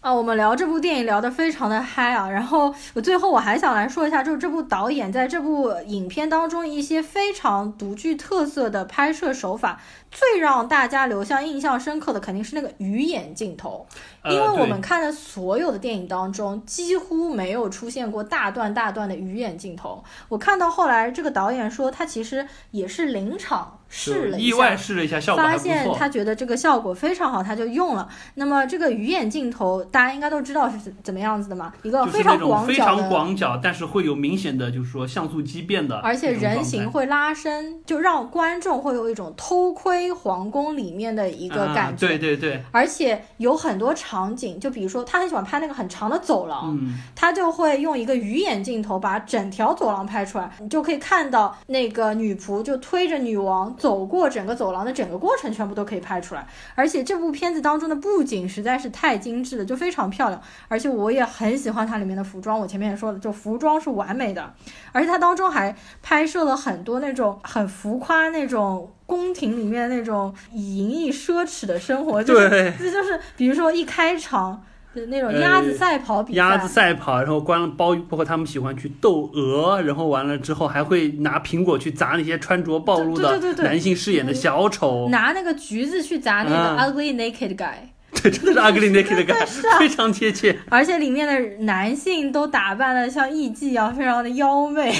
[0.00, 9.78] 啊，我们聊这部电影聊得非常的嗨啊，然后我最后我还想来说一下，就是这部导演在这部影片当中一些非常独具特色的拍摄手法，
[10.10, 13.86] 最让大家留下印象深刻的肯定是那个鱼眼镜头，
[14.22, 20.02] 呃因为我们看的所有的电影当中几乎没有出现过大段大段的鱼眼镜头。
[20.28, 25.62] 我看到后来这个导演说，他其实也是临场试了一下，意外试了一下，效果还发。
[25.62, 28.08] 现他觉得这个效果非常好，他就用了。
[28.34, 31.72] 那么这个鱼眼镜头，大家应该都知道是怎怎么样子的嘛？
[31.82, 36.80] 一个非常广角的，广角，但是会有明显的，就是说像素畸变的，而且人形。
[36.90, 42.06] 会拉伸，就让观众会有一种偷窥皇宫里面的一个感觉。
[42.06, 56.46] 啊、对对对，而且有很多场景，就比如说他很喜欢拍那个很长的走廊，嗯，他就会用一个鱼眼镜头把整条走廊拍出来，你就可以看到那个女仆就推着女王走过整个走廊的整个过程，全部都可以拍出来。
[56.76, 60.40] 而且这部片子当中的布景实在是太精致了，就非常漂亮。
[60.68, 64.54] 而且我也很喜欢它里面的服装，我前面也说了，就服装是完美的。
[64.92, 74.62] 而且它当中还拍摄了很多那种很浮夸那种宫廷里面那种以淫逸奢侈的生活，就是对，这就是比如说一开场。
[74.92, 87.76] 的那种鸭子赛跑比赛，鸭子赛跑，然后关了包包括他们喜欢去斗鹅，然后完了之后还会拿苹果去砸那些穿着暴露的男性饰演的小丑，拿那个橘子去砸那个嗯 ugly naked guy，、
[88.22, 90.58] 对，真的是 ugly naked guy，啊非常贴切。
[90.68, 94.92] 而且里面的男性都打扮的像艺妓一样，非常的妖媚。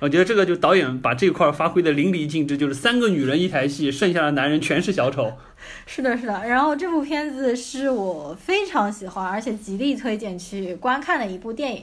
[0.00, 5.32] 我觉得这个就导演把这块儿发挥的淋漓尽致，就是三个女人一台戏，剩下的男人全是小丑。
[5.86, 6.46] 是的，是的。
[6.46, 11.82] 然后这部片子是我非常喜欢，而且极力推荐去观看的一部电影。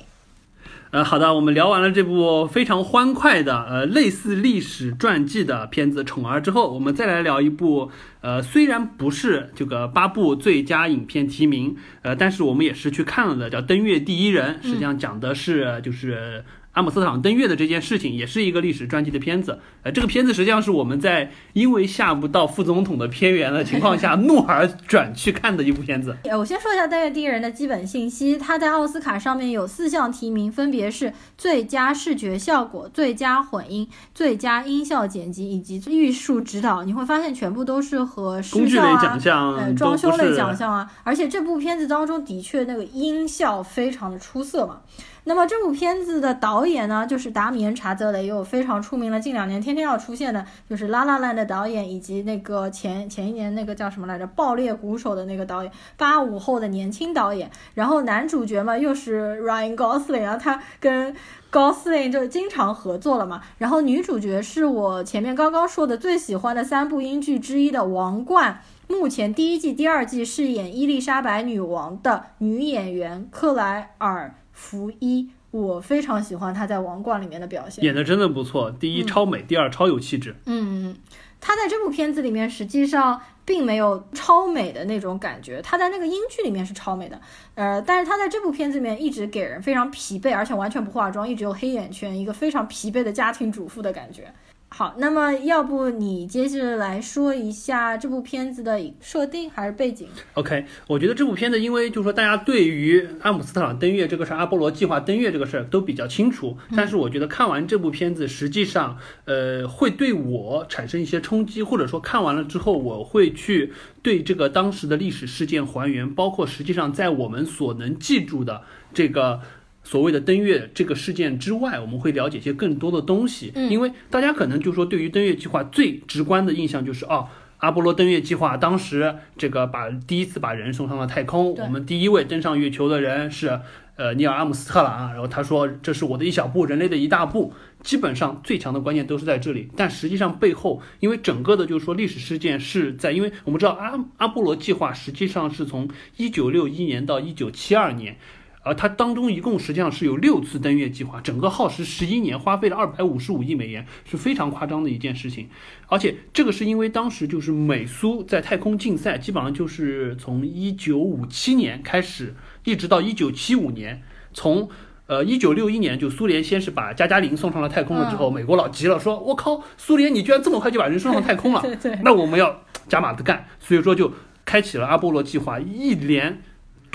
[0.96, 16.46] 呃，好的，我们聊完了这部非常欢快的呃类似历史传记的片子《宠儿》之后，我们再来聊一部呃虽然不是这个八部最佳影片提名，呃，但是我们也是去看了的，叫《登月第一人》，实际上讲的是就是。
[16.76, 19.58] 阿姆斯特朗登月的这件事情，也是一个历史传记的片子。
[19.82, 26.16] 呃，这个片子实际上是我们在因为下不到副总统的片源的情况下， 怒而转去看的一部片子。
[26.26, 28.38] 呃，我先说一下《登月第一人》的基本信息。
[28.38, 36.84] 他在奥斯卡上面有四项提名，分别是最佳视觉效果、最佳混音、最佳音效剪辑以及艺术指导。
[36.84, 40.92] 你会发现，全部都是和工具类奖项、呃装修类奖项啊。
[41.06, 44.82] 而且这部片子当中的确那个音效非常的出色嘛。
[45.28, 57.50] 那么这部片子的导演呢，就是达米恩·查泽雷，有非常出名了，近两年天天要出现的，就是《拉拉烂》的导演，以及那个前前一年那个叫什么来着，《爆裂鼓手》的那个导演，八五后的年轻导演。
[57.74, 61.16] 然后男主角嘛，又是 Ryan Gosling 啊，他跟
[61.52, 63.42] Gosling 就经常合作了嘛。
[63.58, 68.62] 然后女主角是我前面刚刚说的最喜欢的三部英剧之一的《王冠》。
[68.94, 74.36] 目前第一季、第二季饰演伊丽莎白女王的女演员克莱尔。
[74.56, 78.72] 福一，我非常喜欢他在《王冠》里面的表现，演的真的不错。
[78.72, 80.36] 第一超美，第二超有气质。
[80.46, 80.96] 嗯，
[81.40, 87.20] 他在这部片子里面实际上并没有超美的那种感觉，他在那个英剧里面是超美的，
[87.56, 94.34] 呃，但是他在这部片子里面一直给人非常疲惫，而且完全不化妆，一直有黑眼圈，一个非常疲惫的家庭主妇的感觉。
[94.78, 119.40] 好，那么要不你接着来说一下这部片子的设定还是背景？OK，我觉得这部片子，因为就是说大家对于阿姆斯特朗登月这个事儿、阿波罗计划登月这个事儿都比较清楚，但是我觉得看完这部片子，实际上呃会对我产生一些冲击，或者说看完了之后，我会去对这个当时的历史事件还原，包括实际上在我们所能记住的这个。
[119.86, 123.54] 所谓的登月这个事件之外，我们会了解一些更多的东西。
[123.56, 127.28] 嗯，因为大家可能就说，对于登月计划最直观的印象就是哦，
[127.60, 133.60] 阿波罗登月计划当时这个把第一次把人送上了太空，我们第一位登上月球的人是
[133.96, 137.54] 呃尼尔阿姆斯特朗，然后他说这是我的一小步，人类的一大步。
[137.84, 148.18] 基本上最强的关键都是在这里，但实际上背后，因为整个的就是说历史事件是在，因为我们知道阿阿波罗计划实际上是从一九六一年到一九七二年。
[148.66, 155.48] 而它当中一共实际上是有六次登月计划，整个耗时十一年，花费了二百五十五亿美元，是非常夸张的一件事情。
[155.86, 164.02] 而且这个是因为当时就是美苏在太空竞赛，基本上就是从一九五七年开始，一直到一九七五年。
[164.34, 164.68] 从
[165.06, 171.64] 呃一九六一年就苏联先是把加加林送上了太空了之后，美国老急了，说我靠，苏联你居然这么快就把人送上太空了，
[172.04, 174.12] 那我们要加码的干，所以说就
[174.44, 176.42] 开启了阿波罗计划，一连。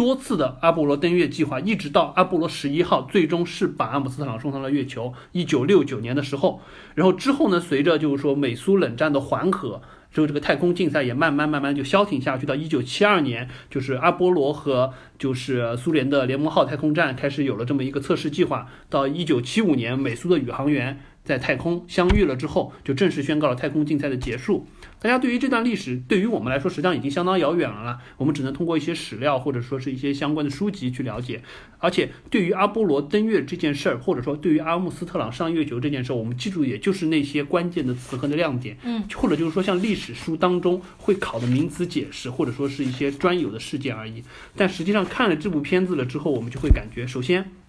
[0.01, 5.13] 多次的阿波罗登月计划，一直到阿波罗十一号，最终是把阿姆斯特朗送上了月球。
[5.33, 6.63] 一九六九年的时候，
[6.95, 12.47] 然后之后呢，随着就是说美苏冷战的缓和，之后这个太空竞赛也慢慢慢慢就消停下去。
[12.47, 18.69] 到一九七二年，就是阿波罗和就是苏联的联盟号太空站开始有了这么一个测试计划。
[18.89, 24.67] 到一九七五年，美苏的宇航员在太空相遇了之后，就正式宣告了太空竞赛的结束。
[25.03, 27.99] 大家对于这段历史，对于我们来说，实际上已经相当遥远了啦。
[28.19, 31.43] 我们只能通过一些史料，或者说是一些相关的书籍去了解。
[31.79, 44.23] 而且，对于阿波罗登月这件事儿，或者说对于阿姆斯特朗上月球这件事儿，我们记住也就是那些关键的词和的亮点，嗯，或者就是说像历史书当中会考的名词解释，或者说是一些专有的事件而已。
[44.55, 47.60] 但实际上看了这部片子了之后，我们就会感觉，首先。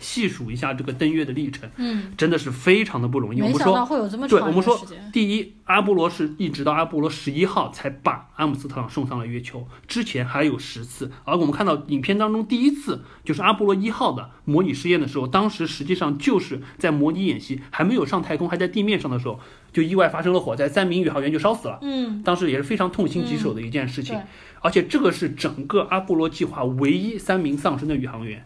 [0.00, 3.40] 细数一下这个登月的历程，嗯，真的是非常的不容易。
[3.40, 4.80] 我们说会有这么对，我们说
[5.12, 11.12] 第一，阿波罗是一直到阿波罗十一号才把阿姆斯特朗送上了月球，之前还有十次。
[11.24, 19.38] 而我们看到影片当中第一次就是阿波罗一号的模拟试验的时候，当时实际上就是在模拟演习，还没有上太空，还在地面上的时候，
[19.72, 21.78] 就意外发生了火灾，三名宇航员就烧死了。
[21.82, 24.18] 嗯，当时也是非常痛心疾首的一件事情。
[24.62, 28.44] 而且这个是整个阿波罗计划唯一三名丧生的宇航员。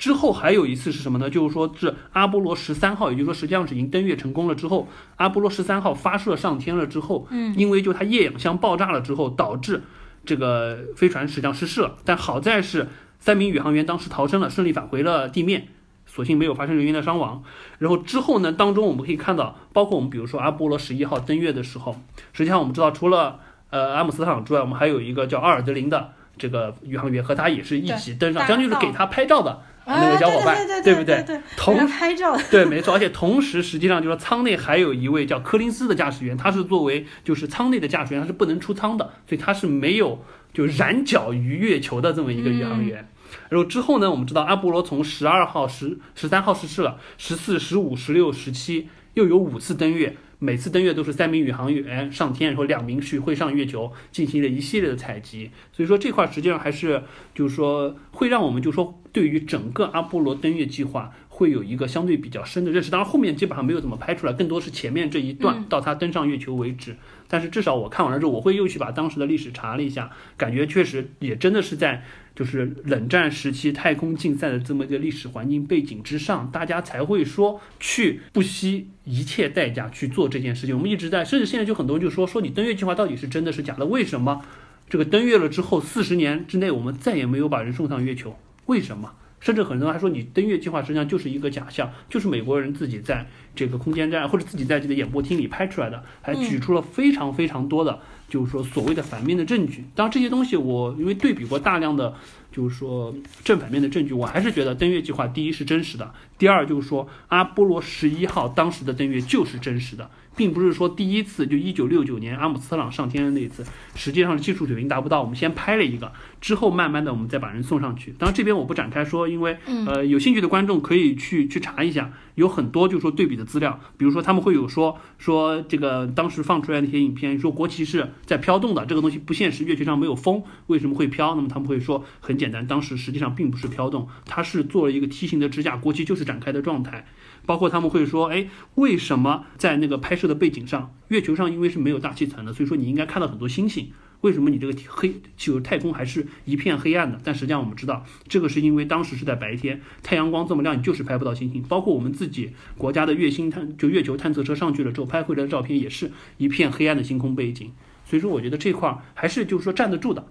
[0.00, 1.28] 之后还有一次是什么呢？
[1.28, 9.82] 就是说是阿波罗十三号，也就是说实际上是已经登月成功了之后，阿波罗十三号发射上天了之后，嗯，因为就它液氧箱爆炸了之后，导致
[10.24, 11.96] 这个飞船实际上失事了。
[12.02, 15.68] 但好在是三名宇航员当时逃生了，顺利返回了地面，
[16.06, 17.42] 所幸没有发生人员的伤亡。
[17.78, 21.94] 然后之后呢，当中我们可以看到，包括我们比如说阿波罗十一号登月的时候，
[22.32, 29.60] 实际上我们知道除了呃阿姆斯特朗之外，我们还有一个叫阿尔德林的这个宇航员和他也是一起登上，将近是给他拍照的。
[29.86, 31.24] 那个小伙伴，对不对？
[31.56, 32.94] 同拍照， 对，没错。
[32.94, 43.08] 而且同时，实际上就是舱内还有一位叫柯林斯的驾驶员，他是作为就是舱内的驾驶员，他是不能出舱的，所以他是没有就染脚于月球的这么一个宇航员。
[43.48, 50.16] 然后之后呢，我们知道阿波罗从十二号、十十三号失事了，十四、十五、十六、十七又有五次登月。
[50.40, 55.52] 每次登月都是三名宇航员上天，然后两名去会上月球，进行了一系列的采集。
[55.72, 61.12] 所以说这块实际上还是就是说会让我们就说对于整个阿波罗登月计划。
[61.40, 62.90] 会有一个相对比较深的认识。
[62.90, 66.94] 当然后面基本上没有怎么拍出来，更多是前面这一段到他登上月球为止。
[67.28, 72.04] 但是至少我看完了之后，我会又去把当时的历史查了一下，感觉确实也真的是在
[72.40, 80.74] 就是冷战时期太空竞赛的这么一个历史环境背景之上，大家才会说去不惜一切代价去做这件事情。
[80.74, 83.84] 我们一直在，甚至现在就很多人就说说你登月计划到底是真的是假的？
[83.84, 84.40] 为什么
[84.88, 88.34] 这个登月了之后四十年之内我们再也没有把人送上月球？
[88.64, 89.12] 为什么？
[89.38, 99.84] 甚至很多人还说你登月计划实际上就是一个假象，就是美国人自己在这个空间站或者自己在这个演播厅里拍出来的，还举出了非常非常多的，就是说所谓的反面的证据。
[99.94, 102.14] 当然这些东西我因为对比过大量的，
[102.50, 103.14] 就是说
[103.44, 110.08] 正反面的证据，我还是觉得登月计划第一是真实的，第二就是说阿波罗十一号当时的登月就是真实的。
[110.40, 113.62] 并不是说第一次就一九六九年阿姆斯特朗上天的那一次，
[113.94, 116.10] 实际上是技术水平达不到，我们先拍了一个，
[116.40, 118.14] 之后慢慢的我们再把人送上去。
[118.18, 131.34] 当然这边我不展开说，因为呃有兴趣的观众可以去去查一下，有很多就是说对比的资料，比如说他们会有说说这个当时放出来那些影片，说国旗是在飘动的，这个东西不现实，月球上没有风，为什么会飘？
[131.34, 137.04] 那么他们会说很简单，当时实际上并不是飘动，它是做了一个梯形的支架，国旗就是展开的状态。
[137.46, 143.90] 包括他们会说，哎，为什么在那个拍摄的背景上，月球上因为是没有大气层的，所以说你应该看到很多星星。
[144.20, 147.18] 为什么你这个黑就太空还是一片黑暗的？
[147.24, 151.62] 但实际上我们知道，这个是因为当时是在白天，太阳光这么亮，你就是拍不到星星。
[151.62, 157.72] 包括我们自己国家的月星探，就月球探测车上去了之后拍回来的照片，也是一片黑暗的星空背景。
[158.04, 160.26] 所以说，我觉得这块还是就是说站得住的。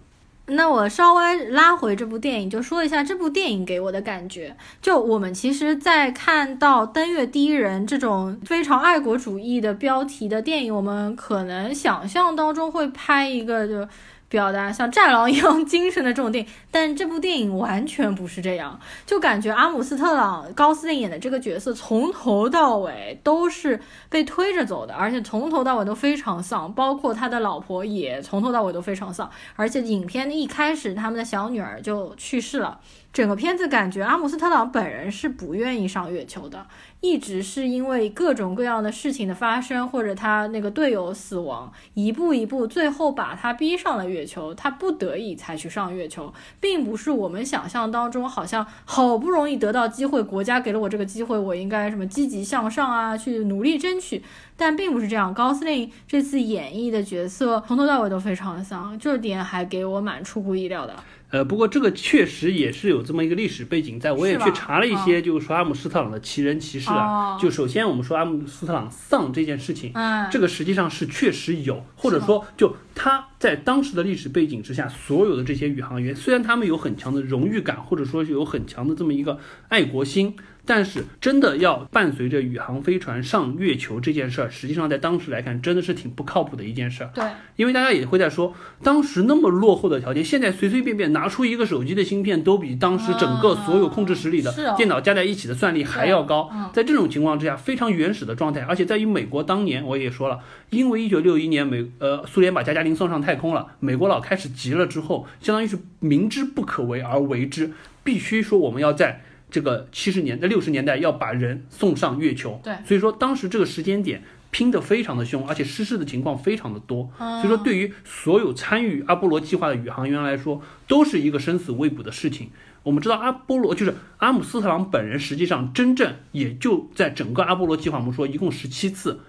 [0.50, 4.56] 那我稍微拉回这部电影，就说一下这部电影给我的感觉。
[4.82, 13.88] 就我们其实，在看到《登月第一人》这种非常爱国主义的标题的电影，我们可能想象当中会拍一个就。
[14.30, 32.80] 表达像战狼一样 精神的这种电影，但这部电影完全不是这样，就感觉阿姆斯特朗高司令演的这个角色从头到尾都是被推着走的，而且从头到尾都非常丧，包括他的老婆也从头到尾都非常丧，而且影片一开始他们的小女儿就去世了。
[33.12, 36.64] 整个片子感觉阿姆斯特朗本人是不愿意上月球的，
[37.02, 54.22] 一直是因为各种各样的事情的发生，或者他那个队友死亡，一步一步，最后把他逼上了月球，他不得已才去上月球，并不是我们想象当中好像好不容易得到机会，国家给了我这个机会，我应该什么积极向上啊，去努力争取，
[54.58, 55.34] 但并不是这样。
[55.34, 60.96] 高司令这次演绎的角色从头到尾都非常的丧，这点还给我蛮出乎意料的。
[61.32, 67.38] 呃，不过这个确实也是有这么一个历史背景，在我也去查了一些，就是说阿姆斯特朗的奇人奇事啊。
[67.40, 69.94] 就首先我们说阿姆斯特朗丧这件事情，
[70.32, 80.36] 这个实际上是确实有，或者说就他在当时的历史背景之下，所有的这些宇航员，虽然他们有很强的荣誉感，或者说是有很强的这么一个爱国心。
[80.70, 87.10] 但是，真的要伴随着宇航飞船上月球这件事儿，实际上在当时来看，真的是挺不靠谱的一件事儿。
[87.16, 88.54] 对，因为大家也会在说，
[88.84, 96.52] 当时那么落后的条件，现在随随便便拿出一个手机的芯片，都比当时整个所有控制室里的电脑加在一起的算力还要高。
[96.72, 100.38] 在这种情况之下，非常原始的状态，而且在于美国当年，我也说了，
[100.70, 107.72] 因为一九六一年美呃苏联把加加林送上太空了，美国佬开始急了之后，相当于是明知不可为而为之，
[108.04, 109.24] 必须说我们要在。
[109.50, 122.50] 这个七十年代、六十年代要把人送上月球，对，所以说当时这个时间点拼得非常的凶，而且失事的情况非常的多，所以说对于所有参与阿波罗计划的宇航员来说，都是一个生死未卜的事情。
[122.84, 129.20] 我们知道阿波罗就是阿姆斯特朗本人，实际上真正也就在整个阿波罗计划，我们说一共十七次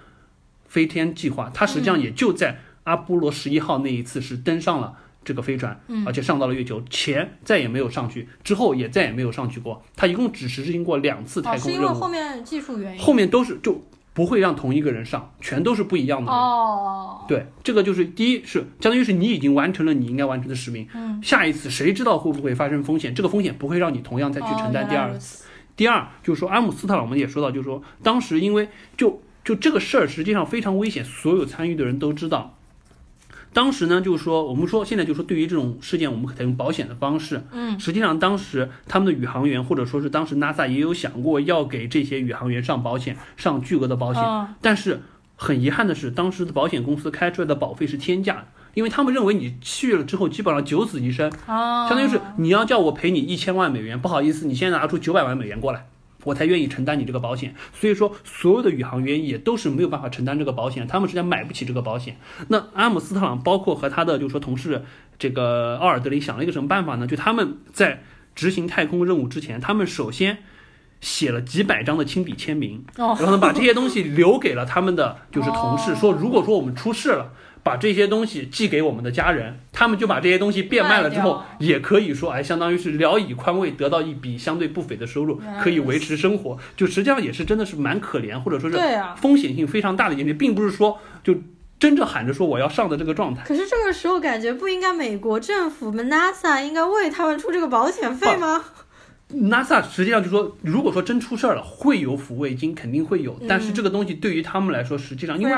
[0.67, 4.97] 飞天计划，他实际上也就在阿波罗十一号那一次是登上了。
[5.23, 9.83] 这个飞船，而且上到了月球，前再也没有上去，之后也再也没有上去过。
[9.95, 11.83] 他一共只实行过两次太空任务。
[11.83, 13.01] 是因为后面技术原因。
[13.01, 16.33] 后面都是就不会让同一个人上，全都是不一样的。
[16.33, 17.25] 哦。
[17.29, 20.89] 对，这个就是第一是相当于是你已经完成了你应该完成的使命。
[20.95, 21.21] 嗯。
[21.23, 23.15] 下一次谁知道会不会发生风险？
[23.15, 25.45] 这个风险不会让你同样再去承担第二次。
[25.77, 32.57] 第二就是说阿姆斯特朗，我们也说到，就是说当时因为就就这个事儿实际上非常危险，所有参与的人都知道。
[33.53, 37.43] 当时呢，就是说，我们说现在就是说，对于这种事件，我们采用保险的方式。
[37.53, 44.23] 嗯，实际上当时他们的宇航员，或者说是当时 NASA 也有想过要给这些宇航员上保险，上巨额的保险。
[44.61, 45.01] 但是
[45.35, 51.31] 很遗憾的是，当时的保险公司开出来的保费是天价，因为他们认为你去了之后基本上九死一生。
[51.47, 55.87] 相当于是你要叫我赔你一千万美元，不好意思，你先拿出九百万美元过来。
[56.25, 62.17] 我才愿意承担你这个保险，所以说所有的宇航员也都是没有办法承担这个保险，他们实际上买不起这个保险。
[62.49, 64.85] 那阿姆斯特朗包括和他的就是说同事
[65.19, 67.07] 这个奥尔德里想了一个什么办法呢？
[67.07, 68.03] 就他们在
[68.35, 70.39] 执行太空任务之前，他们首先
[71.01, 77.33] 写了几百张的亲笔签名，哦然后呢把这些东西留给了他们的就是同事，哦说如果说我们出事了。
[77.63, 86.59] 把这些东西寄给我们的家人，他们就把这些东西变卖了之后，也可以说，哎，相当于是聊以宽慰，得到一笔相对不菲的收入，可以维持生活。
[86.77, 88.79] 就实际上也是真的是蛮可怜，或者说是
[89.17, 91.35] 风险性非常大的一件事，并不是说就
[91.79, 93.43] 真正喊着说我要上的这个状态。
[93.47, 98.65] 可是这个时候感觉不应该美国政府们 NASA 应该为他们出这个保险费吗？
[99.35, 103.39] NASA 实际上就说，如果说真出事儿了，会有抚慰金，肯定会有。
[103.49, 105.53] 但是嗯这个东西对于他们来说，实际上因为。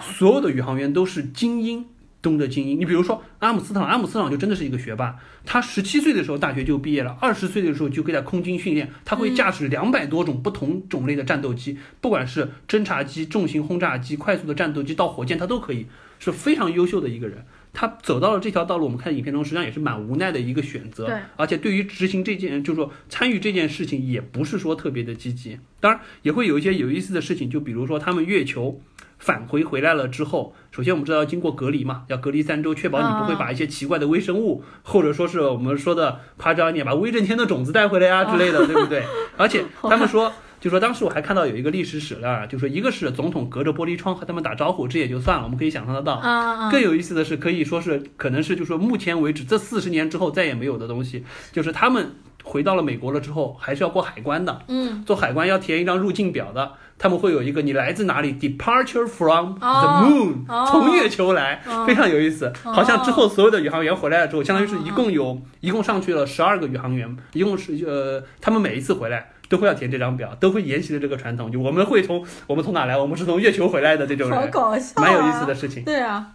[0.00, 1.84] 所有的宇航员都是精英
[2.22, 2.78] 中的精英。
[2.78, 5.16] 你比如说阿姆斯特朗，阿姆斯特朗就真的是一个学霸。
[5.44, 15.86] 他十七岁的时候大学就毕业了，二十岁的时候就可以在空军训练，他会驾驶两百多种不同种类的战斗机，不管是侦察机、重型轰炸机、快速的战斗机到火箭，他都可以，
[16.18, 17.44] 是非常优秀的一个人。
[17.80, 21.06] 他走到了这条道路，我们看影片中实际上也是蛮无奈的一个选择。
[21.06, 25.60] 对，而且对于执行这件，就是说参与这件事情，也不是说特别的积极。
[25.78, 28.80] 当然，也会有一些有意思的事情，就比如说他们月球
[29.20, 39.04] 返回回来了之后，首先我们知道要经过隔离嘛，要隔离三周，确保你不会把一些奇怪的微生物，或者说是我们说的夸张一点，把威震天的种子带回来呀、之类的，对不对？
[39.36, 40.32] 而且他们说。
[40.60, 46.14] 就说当时我还看到有一个历史史料啊，就说一个是总统隔着玻璃窗和他们打招呼，这也就算了，我们可以想象得到。
[46.14, 46.70] 啊啊！
[46.70, 54.62] 更有意思的是，可以说是可能是就说目前为止这四十年之后再也没有的东西，就是他们回到了美国了之后，还是要过海关的。
[54.68, 62.52] 嗯，做海关要填一张入境表的，他们会有一个你来自哪里，departure from the 哦 moon，、哦从月球来，哦非常有意思。
[62.64, 69.30] 好像之后所有的宇航员回来了之后，相当于是一共有一共上去了十二个宇航员，一共是呃，他们每一次回来。
[69.48, 71.52] 都会要填这张表，都会沿袭着这个传统。
[71.52, 72.96] 就我们会从我们从哪来？
[72.96, 75.54] 我们是从月球回来的这种好人，搞笑、啊，蛮有意思的。
[75.54, 75.84] 事情。
[75.84, 76.34] 对啊，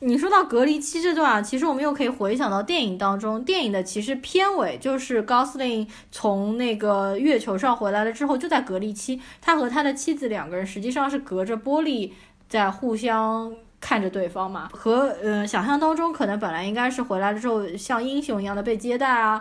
[0.00, 12.10] 你说到隔离期这段啊，其实我们又可以回想到电影当中，电影的其实片尾就是高司令从那个月球上回来了之后，就在隔离期，他和他的妻子两个人实际上是隔着玻璃
[12.48, 13.52] 在互相。
[13.80, 19.40] 看着对方嘛，和呃想象当中可能本来应该是回来了之后像英雄一样的被接待啊，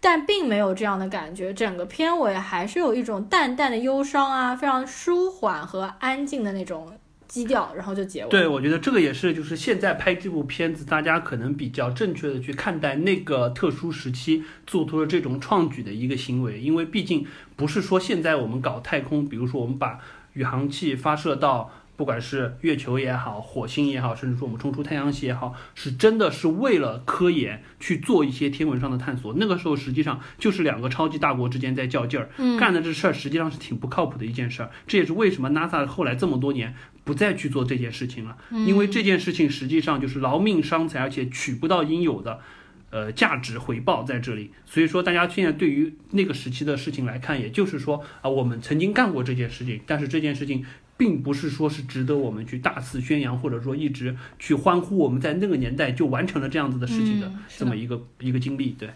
[0.00, 1.52] 但并没有这样的感觉。
[1.52, 6.92] 整个片尾还是有一种淡淡的忧伤啊，非常舒缓和安静的那种
[7.26, 8.30] 基调，然后就结尾。
[8.30, 17.26] 对，我觉得这个也是，就是现在拍这部片子，大家可能比较正确的去看待那个特殊时期做出了这种创举的一个行为，因为毕竟
[17.56, 19.98] 不是说现在我们搞太空，比如说我们把
[20.34, 21.70] 宇航器发射到。
[21.96, 29.34] 不管是月球也好，火星也好，甚至说我们冲出太阳系也好，是真的是为了科研去做一些天文上的探索。
[29.38, 34.70] 那个时候实际上就是两个超级大国之间在较劲儿，嗯干的这事儿实际上是挺不靠谱的一件事儿。
[34.86, 36.74] 这也是为什么 NASA 后来这么多年
[37.04, 42.40] 不再去做这件事情了，因为这件事情实际上就是劳命伤财，而且取不到应有的。
[42.88, 50.64] 呃，价值回报在这里，所以说大家现在对于那个时期的事情来看，也就是说啊，我们曾经干过这件事情，但是这件事情
[50.96, 58.70] 并不是说是值得我们去大肆宣扬，或者说一直去欢呼我们在那个年代就完成了这样子的事情的这么一个、一个经历。
[58.78, 58.88] 对，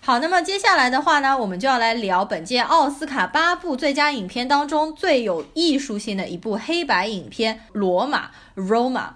[0.00, 8.30] 好，那么接下来的话呢，我们就要来聊本届奥斯卡八部最佳影片当中最有艺术性的一部黑白影片《罗马》
[8.68, 9.14] （Roma）。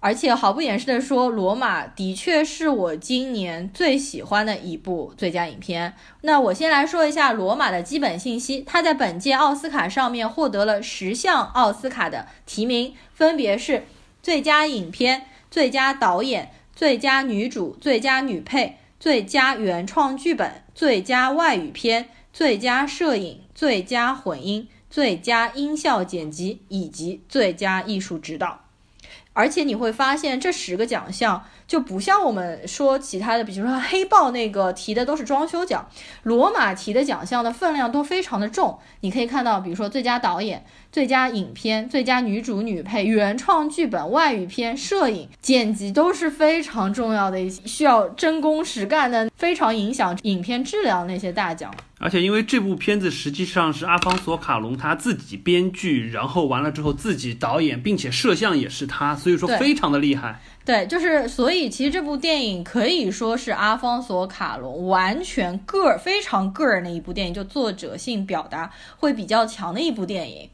[0.00, 5.94] 而且毫不掩饰的说，《罗马》的确是我今年最喜欢的一部最佳影片。
[6.22, 13.84] 那我先来说一下《罗马》的基本信息，它在本届奥斯卡上面获得了十项奥斯卡的提名，分别是
[14.22, 18.76] 最佳影片、最佳导演、最佳女主、最佳女配。
[19.00, 28.67] 最佳原创剧本、最佳外语片、最佳摄影、最佳混音、最佳音效剪辑以及最佳艺术指导。
[29.38, 35.88] 而且你会发现，这十个奖项就不像我们说其他的，比如说黑豹那个提的都是装修奖，
[36.24, 38.80] 罗马提的奖项的分量都非常的重。
[39.02, 51.72] 你可以看到，比如说最佳导演、最佳影片、最佳女主女配、原创剧本、外语片、摄影、剪辑都是非常重要的一些需要真功实干的，非常影响影片质量的那些大奖。
[52.00, 60.40] 而且因为这部片子实际上是阿方索卡隆他自己编剧，然后完了之后自己导演，并且摄像也是他，所以说非常的厉害。
[60.64, 70.48] 对，就是所以其实这部电影可以说是阿方索卡隆完全个儿非常个人的一部电影，就作者性表达会比较强的一部电影。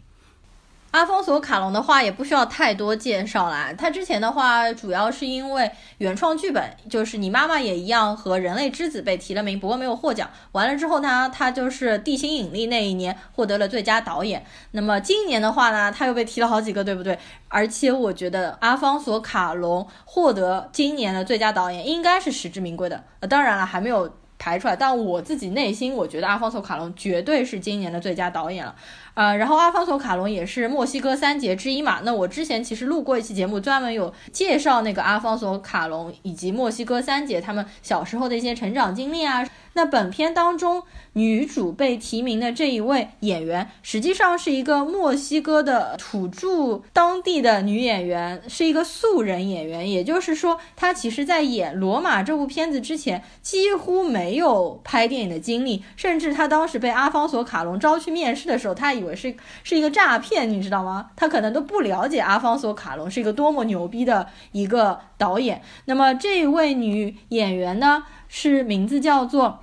[0.95, 5.69] 阿方索卡隆的话也不需要太多介绍啦，他之前的话主要是因为
[5.99, 10.31] 原创剧本，就是你妈妈也一样和人类之子被提了名，不过没有获奖。
[10.53, 14.47] 完了之后呢，他就是地心引力那一年获得了最佳导演。
[14.71, 17.19] 那么今年的话呢，他又被提了好几个，对不对？
[17.49, 23.03] 而且我觉得阿方索卡隆获得今年的最佳导演应该是实至名归的。
[23.19, 24.09] 呃，当然了，还没有。
[24.37, 24.77] 排出来。
[24.77, 28.75] 但我自己内心，我觉得阿方索卡隆绝对是今年的最佳导演了。
[29.15, 32.01] 呃，然后阿方索卡隆也是墨西哥三杰之一嘛。
[32.03, 39.49] 那我之前其实录过一期节目，专门有介绍那个阿方索卡隆以及墨西哥三杰他们小时候的一些成长经历啊。
[39.77, 40.85] 那本片当中
[41.15, 49.91] 女主被提名的这一位演员，实际上是一个墨西哥的土著当地的女演员，是一个素人演员。
[49.91, 61.11] 也就是说，她其实在演《罗马》这部片子之前，几乎没有拍电影的经历，甚至她当时被阿方索卡隆招去面试的时候，她以为是是一个诈骗，你知道吗？
[61.15, 65.63] 他可能都不了解阿方索卡隆是一个多么牛逼的一个导演。
[65.85, 69.61] 那么这位女演员呢，是名字叫做。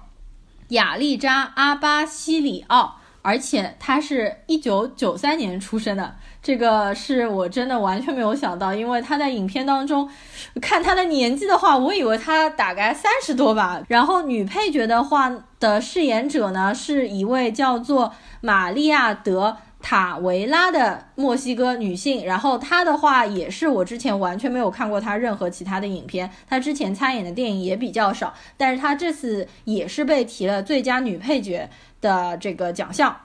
[0.71, 10.09] 亚丽扎·阿巴西里奥，而且她是一九九三年出生的，这个是我真的完全没有想到，因为她在影片当中，
[10.61, 13.81] 看她的年纪的话，我以为她大概三十多吧。
[13.89, 15.29] 然后女配角的话
[15.59, 19.57] 的饰演者呢，是一位叫做玛利亚德。
[19.83, 31.67] 塔维拉的墨西哥女性，然后她的话也是我之前完全没有看过她任何其他的影片，她之前参演的电影也比较少，但是她这次也是被提了最佳女配角
[31.99, 33.21] 的这个奖项。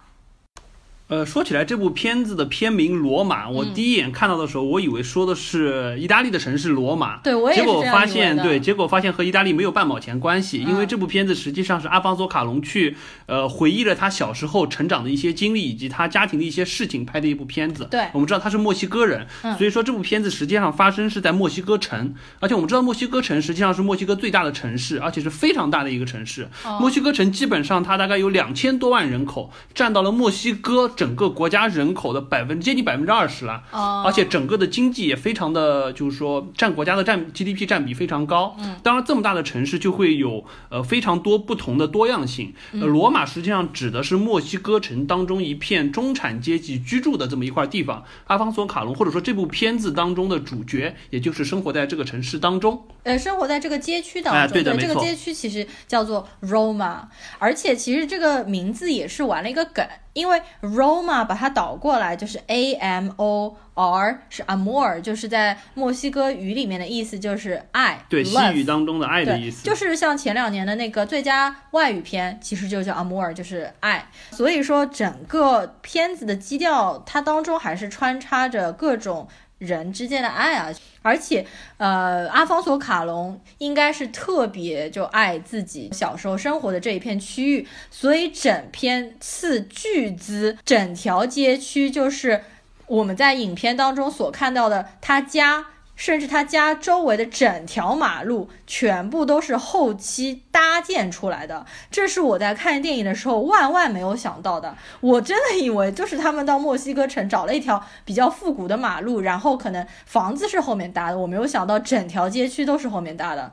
[1.09, 7.18] 呃，说起来，这部片子的片名《罗马》，我第一眼看到的时候，我以为说的是意大利的城市罗马。
[7.18, 10.59] 对，我也结果发现，对，结果发现和意大利没有半毛钱关系。
[10.62, 12.96] 因为这部片子实际上是阿方索卡隆去，
[13.26, 17.86] 呃，回忆了他小时候成长的一些经历以及他家庭的一些事情拍的一部片子。
[17.88, 26.48] 对，我们知道他是墨西哥人，所以说这部片子实际上发生是在墨西哥城，而且我们知道墨西哥城实际上是墨西哥最大的城市，而且是非常大的一个城市。
[26.80, 31.66] 墨西哥城基本上它大概有两千多万人口，占到了墨西哥整个国家。
[31.76, 33.62] 人口的百分接近百分之二十了，
[34.05, 38.57] 而且整个的经济也非常的，就是说占国家的占 GDP 占比非常高。
[38.61, 42.55] 嗯，当然这么大的城市就会有呃非常多不同的多样性。
[42.72, 48.05] 罗马实际上指的是墨西哥城当中一片中产阶级居住的这么一块地方。
[48.28, 54.52] 阿方索卡隆或者说这部片子当中的主角，也就是生活在这个城市当中，呃，生活在这个街区当中。
[54.52, 57.02] 对的，这个街区其实叫做 Roma，
[57.38, 59.86] 而且其实这个名字也是玩了一个梗。
[60.12, 74.09] 因为 Roma 把它倒过来就是 A M O R 是 Amor，就是在墨西哥语里面的意思就是爱，对西语当中的爱的意思，就是像前两年的那个最佳外语片，其实就叫 Amor，就是爱。
[74.30, 79.28] 所以说整个片子的基调，它当中还是穿插着各种。
[79.59, 80.68] 人之间的爱啊，
[81.02, 81.46] 而且，
[81.78, 92.42] 呃，阿方索卡隆应该是特别就爱自己小时候生活的这一片区域，所以整篇斥巨资，整条街区就是
[92.86, 95.66] 我们在影片当中所看到的他家。
[95.97, 104.76] 甚至他家周围的整条马路全部都是后期搭建出来的，这是我在看电影的时候万万没有想到的。
[105.01, 111.18] 我真的以为就是他们到墨西哥城找了一条比较复古的马路，然后可能房子是后面搭的。
[111.18, 113.51] 我没有想到整条街区都是后面搭的。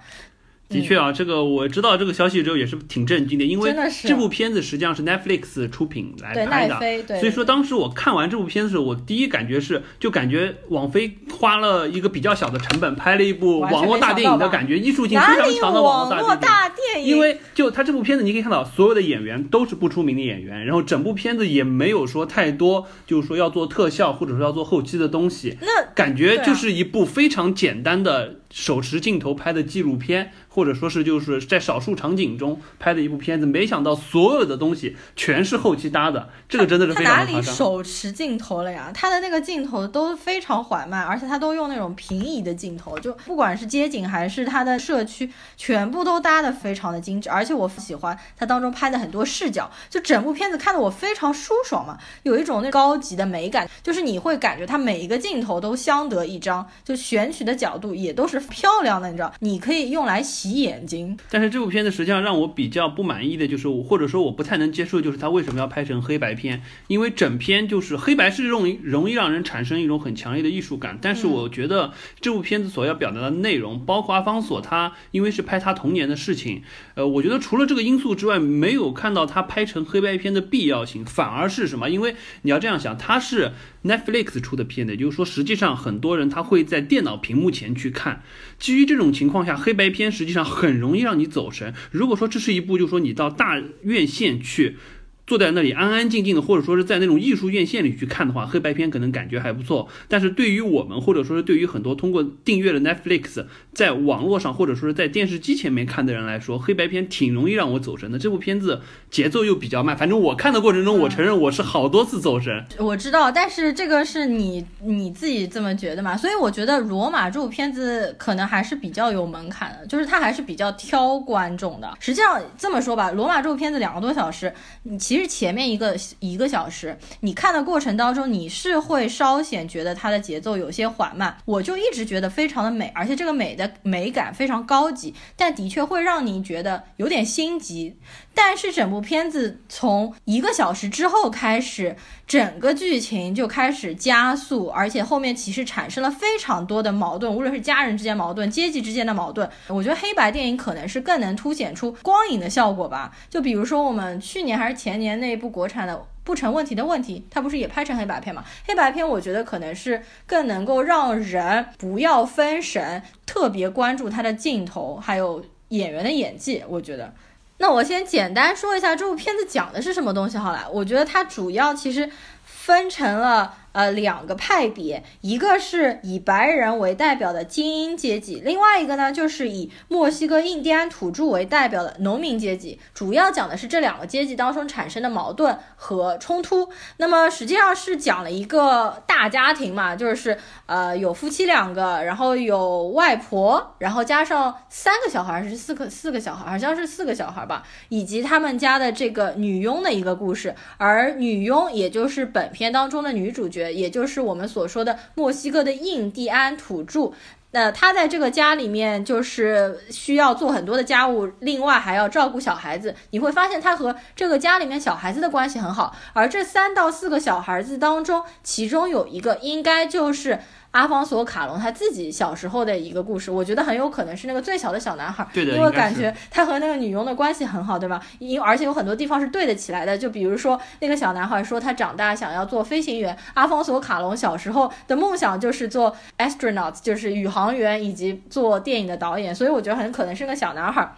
[0.73, 17.07] 的确啊，这个我知道这个消息之后也是挺震惊的，因为这部片子实际上是 Netflix 出品来拍的，所以说当时我看完这部片子，我第一感觉是就感觉网飞花了一个比较小的成本拍了一部网络大电影的感觉，艺术性非常强的网络大电影。
[17.07, 28.35] 因为就他这部片子，你可以看到所有的演员都是不出名的演员，然后整部片子也没有说太多，就是说要做特效或者说要做后期的东西，那感觉就是一部非常简单的。
[28.53, 37.33] 手持镜头拍的纪录片，或者说是就是在少数场景中拍的一部片子，没想到所有的东西全是后期搭的，这个真的是非常夸张。
[37.33, 38.91] 哪里手持镜头了呀？
[38.93, 45.27] 他的那个镜头都非常缓慢，而且他都用那种平移的镜头，就不管是街景还是他的社区，
[45.57, 47.31] 全部都搭的非常的精致。
[47.31, 58.39] 而且我喜欢他当中拍的很多视角，就整部片子看得我非常舒爽嘛，有一种那高级的美感，就是你会感觉他每一个镜头都相得益彰，就选取的角度也都是。
[58.53, 61.17] 漂亮的，你知道，你可以用来洗眼睛。
[61.29, 66.61] 但是这部片子实际上让我比较不满意的就是，或者说我不太能接受，就是它为什么要拍成黑白片？
[66.87, 70.99] 因为整片就是黑白是容易容易让人产生一种很强烈的艺术感。
[71.01, 76.63] 但是我觉得这部片子所要表达的内容，包括阿方索他因为是拍他童年的事情，
[76.95, 81.05] 呃，我觉得除了这个因素之外，没有看到他拍成黑白片的必要性。
[81.05, 81.89] 反而是什么？
[81.89, 83.51] 因为你要这样想，他是
[83.83, 88.23] Netflix 出的片子，也就是说，实际上很多人他会在电脑屏幕前去看。
[88.57, 91.73] 基于这种情况下，黑白片实际上很容易让你走神。
[91.91, 94.77] 如果说这是一部，就是说你到大院线去
[95.25, 99.87] 坐在那里安安静静的，或者说是在那种艺术院线里去看的话，黑白片可能感觉还不错。
[100.07, 108.19] 但是对于我们，或者说是对于很多通过订阅了 Netflix 在网络上或者说是在电视机前面看的人来说，黑白片挺容易让我走神的。
[108.19, 112.65] 这部片子节奏又比较慢，反正我看的过程中，我承认我是好多次走神。
[112.77, 116.17] 我知道，但是这个是你你自己这么觉得嘛？
[116.17, 121.91] 所以我觉得《罗马》这部片子可能还是比较有门槛的，就是它还是比较挑观众的。
[121.99, 124.53] 实际上这么说吧，《罗马》这部片子两个多小时，
[124.83, 131.37] 你其其实前面一个一个小时，你看的过程当中，你是会稍显觉得它的节奏有些缓慢。
[131.45, 137.95] 我就一直觉得非常的美，而且这个美的美感非常高级，但的确会让你觉得有点心急。
[138.35, 141.95] 但是整部片子从一个小时之后开始，
[142.27, 149.47] 整个剧情就开始加速，而且后面其实产生了非常多的矛盾，无论是家人之间矛盾、阶级之间的矛盾。
[149.67, 153.15] 我觉得黑白电影可能是更能凸显出光影的效果吧。
[153.29, 158.43] 就比如说我们去年还是前年那一部国产的《不成问题的问题》，它不是也拍成黑白片嘛？
[158.65, 166.63] 黑白片我觉得可能是更能够让人不要分神，特别关注它的镜头还有演员的演技。
[166.67, 167.13] 我觉得。
[167.57, 170.67] 那我先简单说一下这部片子讲的是什么东西好了。
[170.71, 172.09] 我觉得它主要其实
[172.43, 173.62] 分成了。
[173.73, 182.79] 呃，两个派别，一个是以白人为代表的精英阶级，另外一个呢，就是以墨西哥印第安土著为代表的农民阶级。
[182.93, 186.69] 主要讲的是这两个阶级当中产生的矛盾和冲突。
[186.97, 200.53] 那么实际上是讲了一个大家庭嘛，就是呃有夫妻两个，然后有外婆，然后加上三个小孩，还是四个四个小孩，好像是四个小孩吧，以及他们家的这个女佣的一个故事。
[200.77, 203.62] 而女佣也就是本片当中的女主角。
[203.71, 207.11] 也就是我们所说的墨西哥的印第安土著，
[207.51, 212.95] 那他在这个家里面就是需要做很多的家务，另外还要照顾小孩子。
[213.11, 220.39] 你会发现他和这个家里面小孩子的关系很好，而这三到四个小孩子当中，其中有一个应该就是。
[220.73, 228.01] 阿方索卡隆他自己小时候的一个故事，我觉得很有可能是那个最小的小男孩，对的，因为感觉他和那个女佣的关系很好，对吧？
[228.17, 240.95] 因而且有很多地方是对得起来的，就比如说那个小男孩说他长大想要做飞行员，阿方索卡隆小时候的梦想就是做 astronaut，就是宇航员以及做电影的导演，所以我觉得很可能是个小男孩。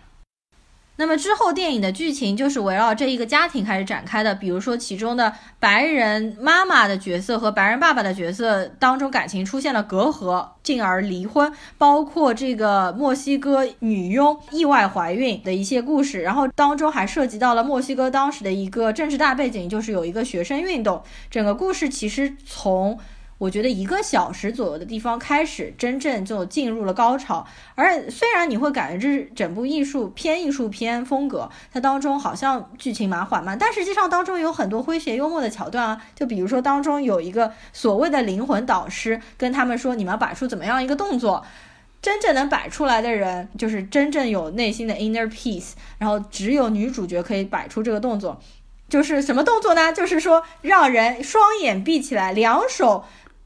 [0.98, 22.98] 那么之后电影的剧情就是围绕这一个家庭开始展开的，比如说其中的白人妈妈的角色和白人爸爸的角色当中感情出现了隔阂，进而离婚，包括这个墨西哥女佣意外怀孕的一些故事，然后当中还涉及到了墨西哥当时的一个政治大背景，就是有一个学生运动，整个故事其实从。
[23.38, 27.46] 我觉得一个小时左右的地方开始，真正就进入了高潮。
[27.76, 36.02] 而虽然你会感觉这是整部艺术偏艺术片风格，它当中好像剧情蛮缓慢，但实际上当中有很多诙谐幽默的桥段啊。
[36.16, 41.46] 就比如说当中有一个所谓的灵魂导师，跟他们说你们要摆出怎么样一个动作，
[42.02, 48.40] 真正能摆出来的人就是真正有内心的 inner peace，然后只有女主角可以摆出这个动作，
[48.88, 49.92] 就是什么动作呢？
[49.92, 53.04] 就是说让人双眼闭起来，两手。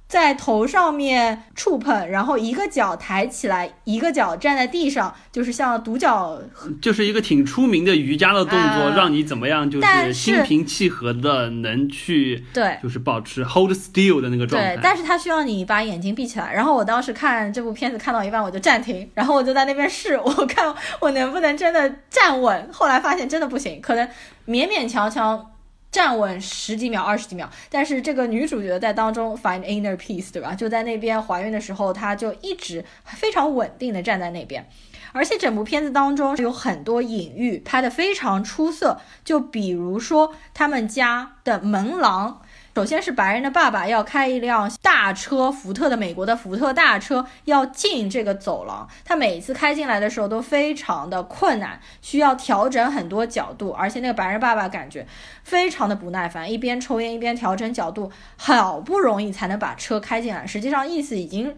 [0.09, 6.41] 在头上面触碰，然后一个脚抬起来，一个脚站在地上，就是像独角，
[6.81, 14.75] 就是一个挺出名的瑜伽的动作，让你怎么样，就是心平气和的能去，对，就是保持 hold still 的那个状态。
[14.75, 16.51] 对，但是它需要你把眼睛闭起来。
[16.51, 22.67] 然后我当时看这部片子看到一半我就暂停，然后我就在那边试，我看我能不能真的站稳。
[22.73, 24.07] 后来发现真的不行，可能
[24.47, 25.51] 勉勉强强。
[25.91, 30.53] 站稳十几秒、二十几秒，但是这个女主角在当中 find inner peace，对吧？
[30.53, 34.67] 就在那边怀孕的时候，她就一直非常稳定的站在那边，
[35.11, 38.99] 而且整部片子当中有很多隐喻，拍的非常出色。
[39.23, 42.41] 就比如说他们家的门廊。
[42.75, 55.05] 首先是白人的爸爸要开一辆大车，福特的美国的福特大车要进这个走廊，他每次开进来的时候都非常的困难，需要调整很多角度，而且那个白人爸爸感觉
[55.43, 60.47] 非常的不耐烦，一边抽烟一边调整角度，好不容易才能把车开进来。
[60.47, 61.53] 实际上意思已经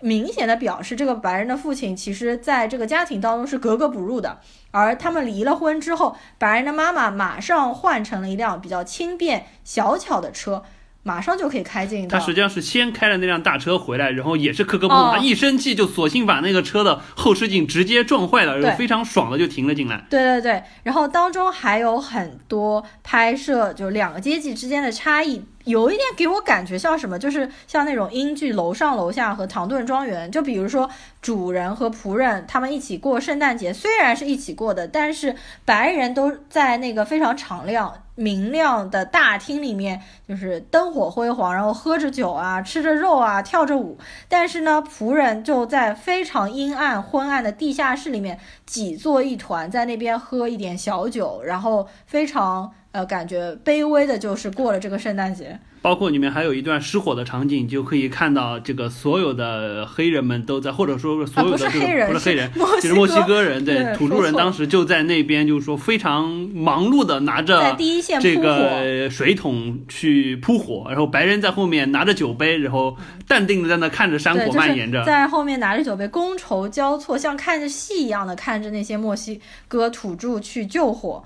[0.00, 4.38] 明显的表示，这个白人的父亲其实在这个家庭当中是格格不入的。
[4.70, 10.62] 而他们离了婚之后，白人的妈妈马上换成了一辆比较轻便小巧的车，
[11.02, 12.06] 马上就可以开进。
[12.06, 20.04] 他实际上是先开了那辆大车回来，然后也是磕磕碰碰，他一生气就索性把那个车的后视镜直接撞坏了，然后非常爽的就停了进来。
[20.10, 25.42] 对对对，然后当中还有很多拍摄，就两个阶级之间的差异。
[25.66, 30.88] 有一点给我感觉像什么，就是像那种英剧《楼上楼下》和《唐顿庄园》，就比如说
[31.20, 37.92] 主人和仆人他们一起过圣诞节，虽然是一起过的，但是白人都在那个非常敞亮。
[38.18, 43.98] 明亮的大厅里面，就是灯火辉煌，然后喝着酒啊，吃着肉啊，跳着舞。
[44.26, 55.58] 但是呢，仆人就在非常阴暗、昏暗的地下室里面挤作一团，在那边喝一点小酒，然后非常呃，感觉卑微的，就是过了这个圣诞节。
[55.82, 61.70] 包括里面还有一段失火的场景，就可以看到这个所有的黑人们都在，或者说所有的这个
[62.06, 67.76] 不是黑人，就是墨西哥人，对土著人当时就在那边，就是说非常忙碌的拿着
[68.18, 72.96] 这个水桶去扑火，然后白人在后面拿着酒杯，然后
[73.28, 79.38] 淡定的在那看着山火蔓延着，在后面拿着酒杯，觥筹交错，像看着戏一样的看着那些墨西
[79.68, 81.22] 哥土著去救火。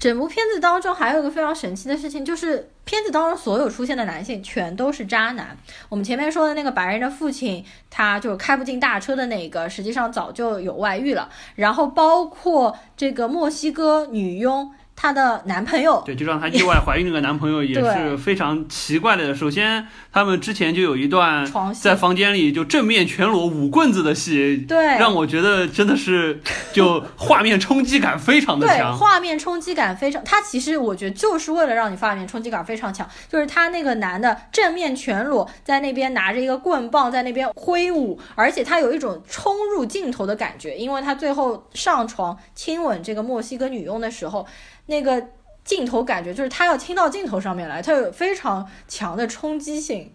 [0.00, 5.54] 整部片子当中还有一个非常神奇的事情，就是片子当中所有出现的男性全都是渣男。
[5.90, 11.28] 我们前面说的那个白人的父亲，他就开不进大车的那个，实际上早就有外遇了。
[11.54, 14.72] 然后包括这个墨西哥女佣。
[15.02, 19.34] 她的男朋友对，就让她意外怀孕那个男朋友 也是非常奇怪的。
[19.34, 26.42] 首先，他们之前就有一段在房间里就正面全裸舞棍子的戏，对，让我觉得真的是
[26.74, 28.94] 就画面冲击感非常的强。
[28.94, 44.46] 画面冲击感非常，他其实我觉得就是为了让你画面冲击感非常强，就是他那个男的正面全裸在那边拿着一个棍棒在那边挥舞，而且他有一种冲入镜头的感觉，因为他最后上床亲吻这个墨西哥女佣的时候。
[44.90, 45.24] 那个
[45.64, 50.12] 镜头感觉就是他要听到镜头上面来，他有非常强的冲击性。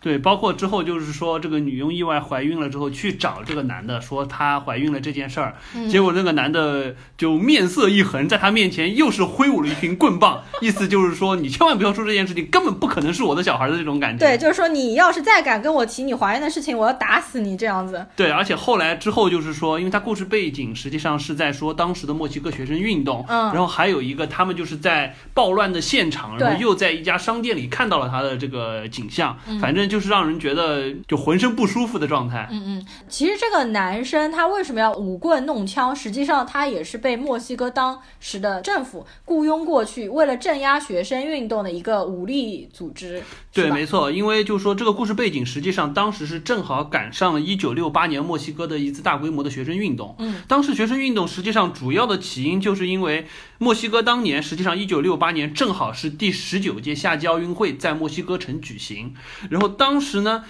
[0.00, 5.56] 对，包括之后就是说，这个女佣意外怀孕了之后，去找这个男的说她怀孕了这件事儿，
[5.88, 14.24] 结果那个男的就面色一横，在他面前又是挥舞了一群棍棒，意思就是说你千万不要说这件事情，根本不可能是我的小孩的这种感觉。
[14.24, 18.06] 对，就是说你要是再敢跟我提你怀孕的事情，我要打死你这样子。
[18.14, 29.96] 对，而且后来之后就是说，因为他故事背景实际上是在说当时的墨西哥学生运动，嗯，然后还有一个他们就是在暴乱的现场，然后又在一家商店里看到了他的这个景象，反正就。
[29.96, 32.46] 就是让人觉得就浑身不舒服的状态。
[32.52, 35.96] 嗯嗯，其实这个男生他为什么要舞棍弄枪？
[35.96, 43.22] 实际上他也是被墨西哥当时的政府雇佣过去，为了镇压学生运动的一个武力组织。
[43.54, 50.14] 对，没错，因为就是说这个故事背景，实际上当时是正好赶上了一九六八年墨西哥的一次大规模的学生运动。
[50.18, 53.26] 嗯，当时学生运动实际上主要的起因就是因为
[53.56, 59.14] 墨西哥当年实际上一九六八年正好是第十九届夏季奥运会在墨西哥城举行，
[59.48, 60.44] 然后当当时呢，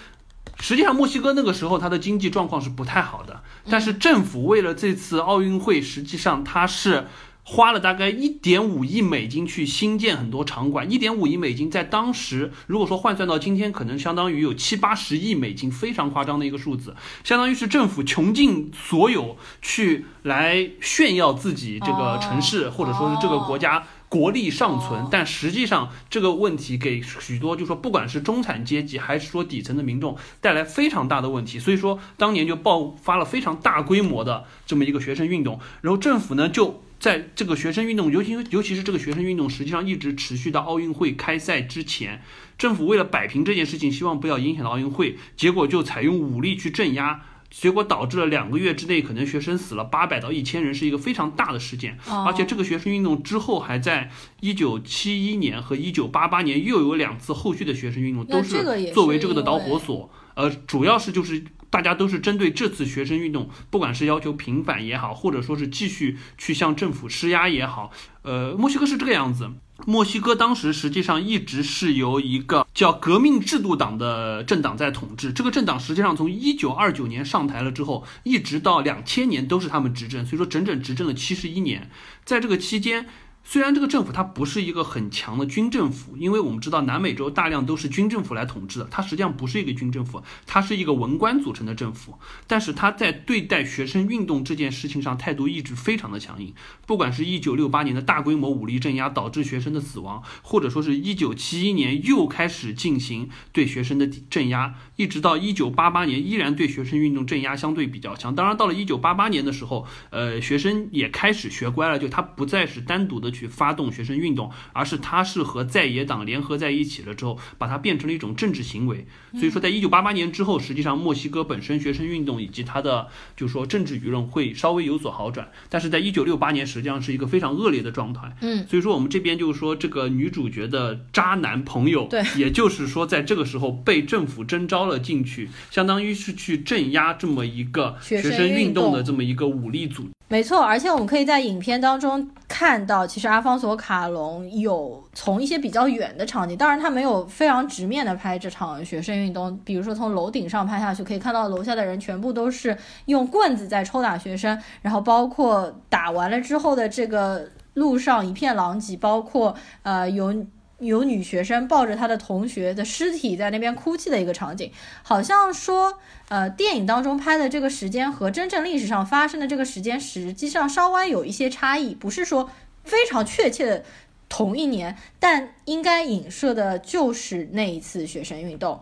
[0.58, 7.06] 实际上墨西哥那个时候它的经济状况是不太好的，但是政府为了这次奥运会，实际上它是
[7.44, 10.90] 花了大概一点五亿美金去新建很多场馆。
[10.90, 23.86] 一点五亿美金在当时，如果说换算到今天，可能相当于有七八十亿美金，非常夸张的一个数字，相当于是政府穷尽所有去来炫耀自己这个城市，或者说是这个国家。
[24.08, 42.22] 国力尚存，但实际上这个问题给许多，就说不管是中产阶级还是说底层的民众带来非常大的问题，所以说当年就爆发了非常大规模的这么一个学生运动，然后政府呢就在这个学生运动，尤其尤其是这个学生运动实际上一直持续到奥运会开赛之前，
[42.56, 47.22] 政府为了摆平这件事情，希望不要影响到奥运会，结果就采用武力去镇压。
[47.50, 51.98] 结果导致了两个月之内，可能学生死了八百到一千人，是一个非常大的事件。
[52.26, 60.10] 而且这个学生运动之后，还在一九七一年和一九八八年又有两次后续的学生运动，都是作为这个的导火索。
[60.34, 67.90] 呃，主要是就是大家都是针对这次学生运动，不管是要求平反也好，或者说是继续去向政府施压也好，
[68.22, 69.50] 呃，墨西哥是这个样子。
[69.84, 75.32] 墨西哥当时实际上一直是由一个叫革命制度党的政党在统治。
[75.32, 81.90] 这个政党实际上从一九二九年上台了之后，一直到两千年都是他们执政，所以说整整执政了七十一年。
[82.24, 83.06] 在这个期间。
[83.48, 92.18] 虽然这个政府它不是一个很强的军政府，因为我们知道南美洲大量都是军政府来统治的，它实际上不是一个军政府，它是一个文官组成的政府。
[92.48, 96.52] 但是它在对待学生运动这件事情上态度一直非常的强硬，
[96.88, 108.34] 不管是一九六八年的大规模武力镇压导致学生的死亡，或者说是一九七一年又开始进行对学生的镇压，一直到一九八八年依然对学生运动镇压相对比较强。
[108.34, 113.35] 当然到了一九八八年的时候，呃，学生也开始学乖了，就他不再是单独的。
[113.36, 119.06] 去发动学生运动，而是他是和在野党联合在一起了之后，把它变成了一种政治行为。
[119.34, 128.34] 所以说，在一九八八年之后，实际上墨西哥本身学生运动以及它的就是说政治舆论会稍微有所好转，但是在一九六八年实际上是一个非常恶劣的状态。
[128.40, 140.15] 嗯，所以说我们这边就是说这个女主角的渣男朋友，对，也就是说在这个时候被政府征召了进去，相当于是去镇压这么一个学生运动运动的这么一个武力组织。
[140.28, 160.34] 没错，而且我们可以在影片当中看到，其实阿方索卡隆有从一些比较远的场景，当然他没有非常直面的拍这场学生运动，比如说从楼顶上拍下去，可以看到楼下的人全部都是用棍子在抽打学生，然后包括打完了之后的这个路上一片狼藉，包括呃有。
[160.78, 164.70] 有女学生抱着她的同学的尸体在那边哭泣的一个场景，
[165.02, 165.98] 好像说，
[166.28, 172.50] 呃，电影当中拍的这个时间和真正历史上发生的这个时间实际上稍微有一些差异，不是说
[172.84, 173.84] 非常确切的
[174.28, 178.80] 同一年，但应该影射的就是那一次学生运动。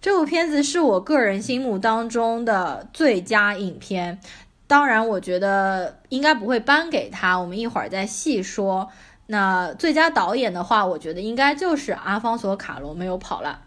[0.00, 4.18] 这部片子是我个人心目当中的最佳影片，
[4.66, 8.88] 当然，我觉得应该不会颁给他，我们一会儿再细说。
[9.30, 13.60] 那最佳导演的话，我觉得应该就是阿方索卡隆没有跑了。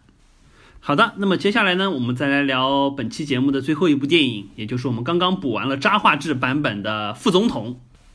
[0.81, 7.71] 好的，那么接下来呢，我们再来聊本期节目的最后一部电影，也就是我们刚刚补完了渣画质版本的《副总统》。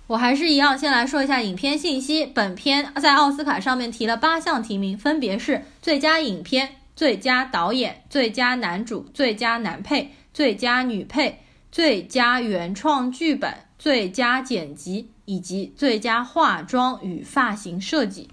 [0.08, 2.26] 我还是一样，先来说一下影片信息。
[2.26, 11.40] 本片在奥斯卡上面提了八项提名，分别是最佳影片、最佳导演、最佳男主、最佳男配、最佳女配、
[11.72, 18.30] 最佳原创剧本、最佳剪辑以及最佳化妆与发型设计。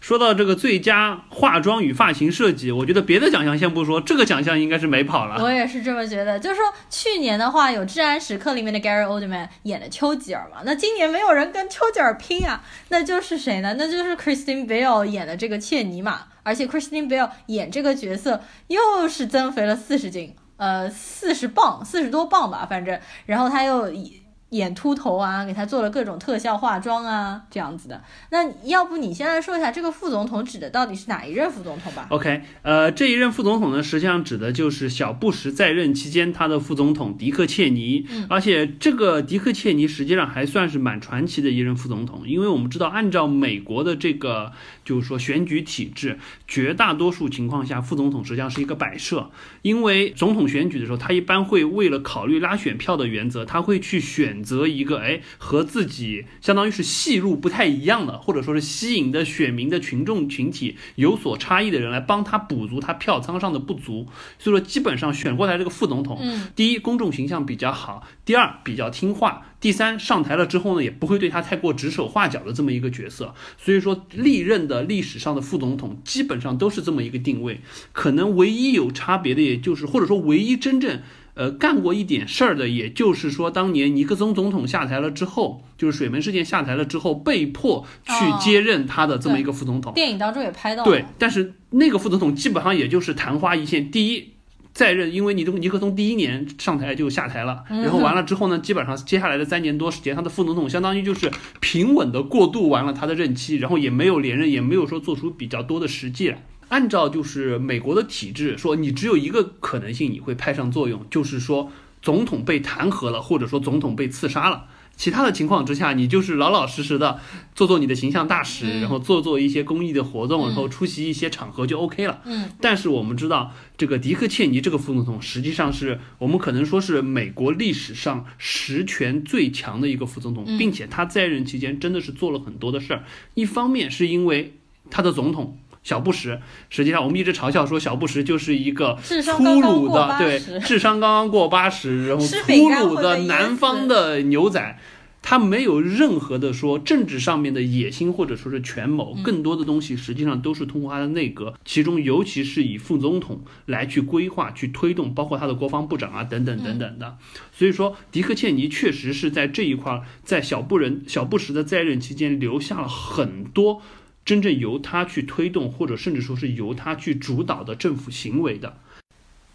[0.00, 5.42] 说到这个最佳化妆与发型设计，我觉得别的奖项先不说，这个奖项应该是没跑了。
[5.42, 6.38] 我也是这么觉得。
[6.38, 13.74] 就是说，去年的话有《治安时刻》里面的 Gary Oldman 演的丘吉尔嘛，那今年没有人跟丘吉尔拼啊，那就是谁呢？
[13.78, 24.22] 那就是 Christine Bell 演的这个切尼玛，而且 Christine Bell 演这个角色又是增肥了四十斤，呃，四十磅，四十多磅吧，反正，然后他又以。
[24.50, 28.02] 演秃头啊，给他做了各种特效化妆啊，这样子的。
[28.30, 38.06] 那要不你先来说一下这个副总统指的到底是哪一任副总统吧？OK，呃，这一任副总统呢，实际上指的就是小布什在任期间他的副总统迪克切尼。
[38.10, 49.30] 嗯，而且这个迪克切尼实际上还算是蛮传奇的一任副总统，因为我们知道，按照美国的这个就是说选举体制，绝大多数情况下副总统实际上是一个摆设，
[49.60, 54.37] 因为总统选举的时候，他一般会为了考虑拉选票的原则，他会去选。
[54.38, 64.06] 选择一个哎和自己相当于是戏路不太一样的，或者说是吸引的选民的群众群体有所差异的人来帮他补足他票仓上的不足。
[64.38, 73.34] 所以说基本上选过来这个副总统，嗯，第一公众形象比较好，第二比较听话，第三上台了之后呢也不会对他太过指手画脚的这么一个角色。
[73.56, 77.60] 所以说历任的历史上的副总统基本上都是这么一个定位，
[77.90, 81.02] 可能唯一有差别的也就是或者说唯一真正。
[81.38, 89.94] 呃，干过一点事儿的，也就是说，当年尼克松总统下台了之后，就是水门事件下台了之后，被迫去接任他的这么一个副总统。
[89.94, 90.82] 电影当中也拍到。
[90.82, 93.88] 对，但是那个副总统基本上也就是昙花一现。
[93.88, 94.32] 第一，
[94.72, 101.30] 在任，因为你这个尼克松第一年上台就下台了，然后完了之后呢，基本上接下来的三年多时间，他的副总统相当于就是
[101.60, 106.42] 平稳的过渡完了他的任期，然后也没有连任，也没有说做出比较多的实际来。
[106.68, 111.70] 按照就是美国的体制说，你只有一个可能性你会派上作用，就是说
[112.02, 114.66] 总统被弹劾了，或者说总统被刺杀了。
[114.96, 117.20] 其他的情况之下，你就是老老实实的
[117.54, 122.20] 做做你的形象大使，然后做做一些公益的活动，然后出席一些场合就 OK 了。
[122.24, 122.50] 嗯。
[122.60, 133.04] 但是我们知道，这个迪克切尼这个副总统，实际上是我们可能说是美国历史上实权最强的一个副总统，并且他在任期间真的是做了很多的事儿。
[133.34, 134.56] 一方面是因为
[134.90, 135.56] 他的总统。
[135.88, 144.78] 小布什，实际上我们一直嘲笑说小布什就是一个粗鲁的，对，智商刚刚过八十，然后粗鲁的南方的牛仔，
[145.22, 157.16] 他没有任何的说政治上面的野心或者说是权谋，更多的东西实际上都是通过他的内阁，其中尤其是以副总统来去规划、去推动，包括他的国防部长啊等等等等的。
[157.50, 163.80] 所以说，迪克切尼确实是在这一块，在小布人小布什的在任期间留下了很多。
[164.28, 168.78] 真正由他去推动，或者甚至说是由他去主导的政府行为的。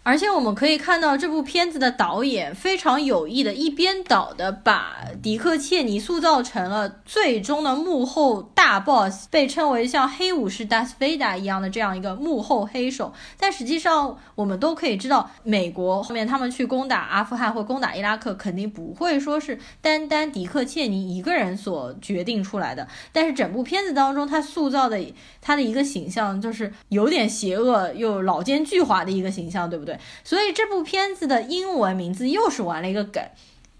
[0.04, 13.14] 而且我们可以看到这部片子的导演非常有意的，一边倒的把迪克·切尼塑造成了最终的幕后大 boss，被称为像黑武士达斯维达一样的这样一个幕后黑手。
[13.38, 22.86] 但实际上，我们都可以知道，美国后面他们去攻打阿富汗或攻打伊拉克，肯定不会说是单单迪克·切尼一个人所决定出来的。
[23.10, 25.00] 但是整部片子当中，他塑造的
[25.40, 29.93] 他的一个形象，就是有点邪恶又老奸巨猾的一个形象，对不对？
[30.22, 33.22] 所以这部片子的英文名字又是玩了一个梗，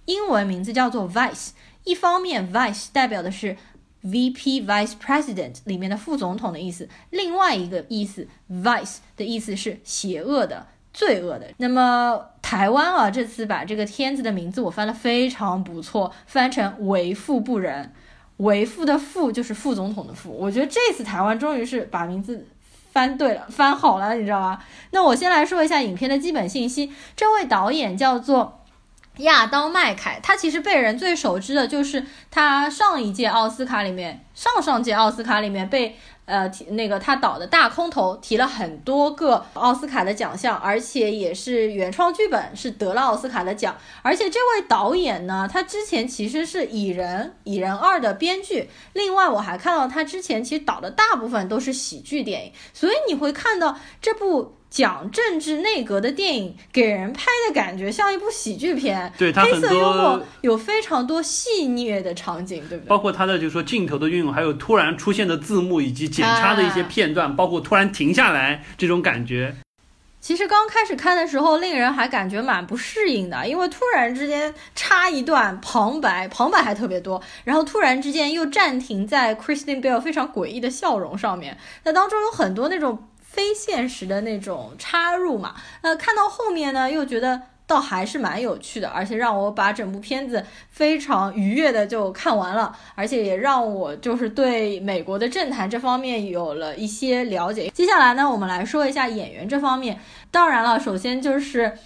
[0.07, 1.51] 英文名字叫做 Vice。
[1.85, 3.57] 一方面，Vice 代表的是
[4.03, 11.53] VP Vice President 里面的副总统的意思，另外一个意思，Vice 的意思是邪恶的、罪恶的。
[11.59, 17.93] 那么台湾啊，这次把这个片子的名字我翻的非常不错，翻成为富不仁。
[18.39, 20.31] 为富的富就是副总统的富。
[20.31, 22.47] 我觉得这次台湾终于是把名字。
[22.95, 24.61] 翻对了，翻好了，你知道吗？
[24.93, 26.93] 那我先来说一下影片的基本信息。
[27.17, 28.61] 这位导演叫做
[29.19, 35.99] 亚当麦凯，他其实被人最熟知的就是他上一届奥斯卡里面，上上届奥斯卡里面被。
[36.27, 43.77] 呃，提那个他导的大空头提了很多个奥斯卡的奖项，而且也是原创剧本，是得了奥斯卡的奖。
[44.03, 48.71] 而且这位导演呢，他之前其实是《蚁人》《蚁人二》的编剧。
[48.95, 54.57] 另外，我还看到他之前其实导的大部分都是喜剧电影，所以你会看到这部。
[54.75, 62.89] 讲政治内阁的电影，给人拍的感觉像一部喜剧片，对，黑色幽默，有非常多戏谑的场景，对不对？
[62.89, 69.55] 包括它的就是说镜头的运用，还有突然出现的字幕以及剪插的一些片段，包括突然停下来这种感觉。
[70.21, 83.07] 其实刚开始看的时候，令人还感觉蛮不适应的，因为突然之间插一段旁白，旁白还特别多，然后突然之间又暂停在 Kristen Bell 非常诡异的笑容上面，那当中有很多那种。
[83.35, 97.69] 非现实的那种插入嘛，那看到后面呢，又觉得倒还是蛮有趣的，而且让我把整部片子非常愉悦的就看完了，而且也让我就是对美国的政坛这方面有了一些了解。
[97.75, 99.99] 接下来呢，我们来说一下演员这方面。
[100.31, 101.77] 当然了，首先就是。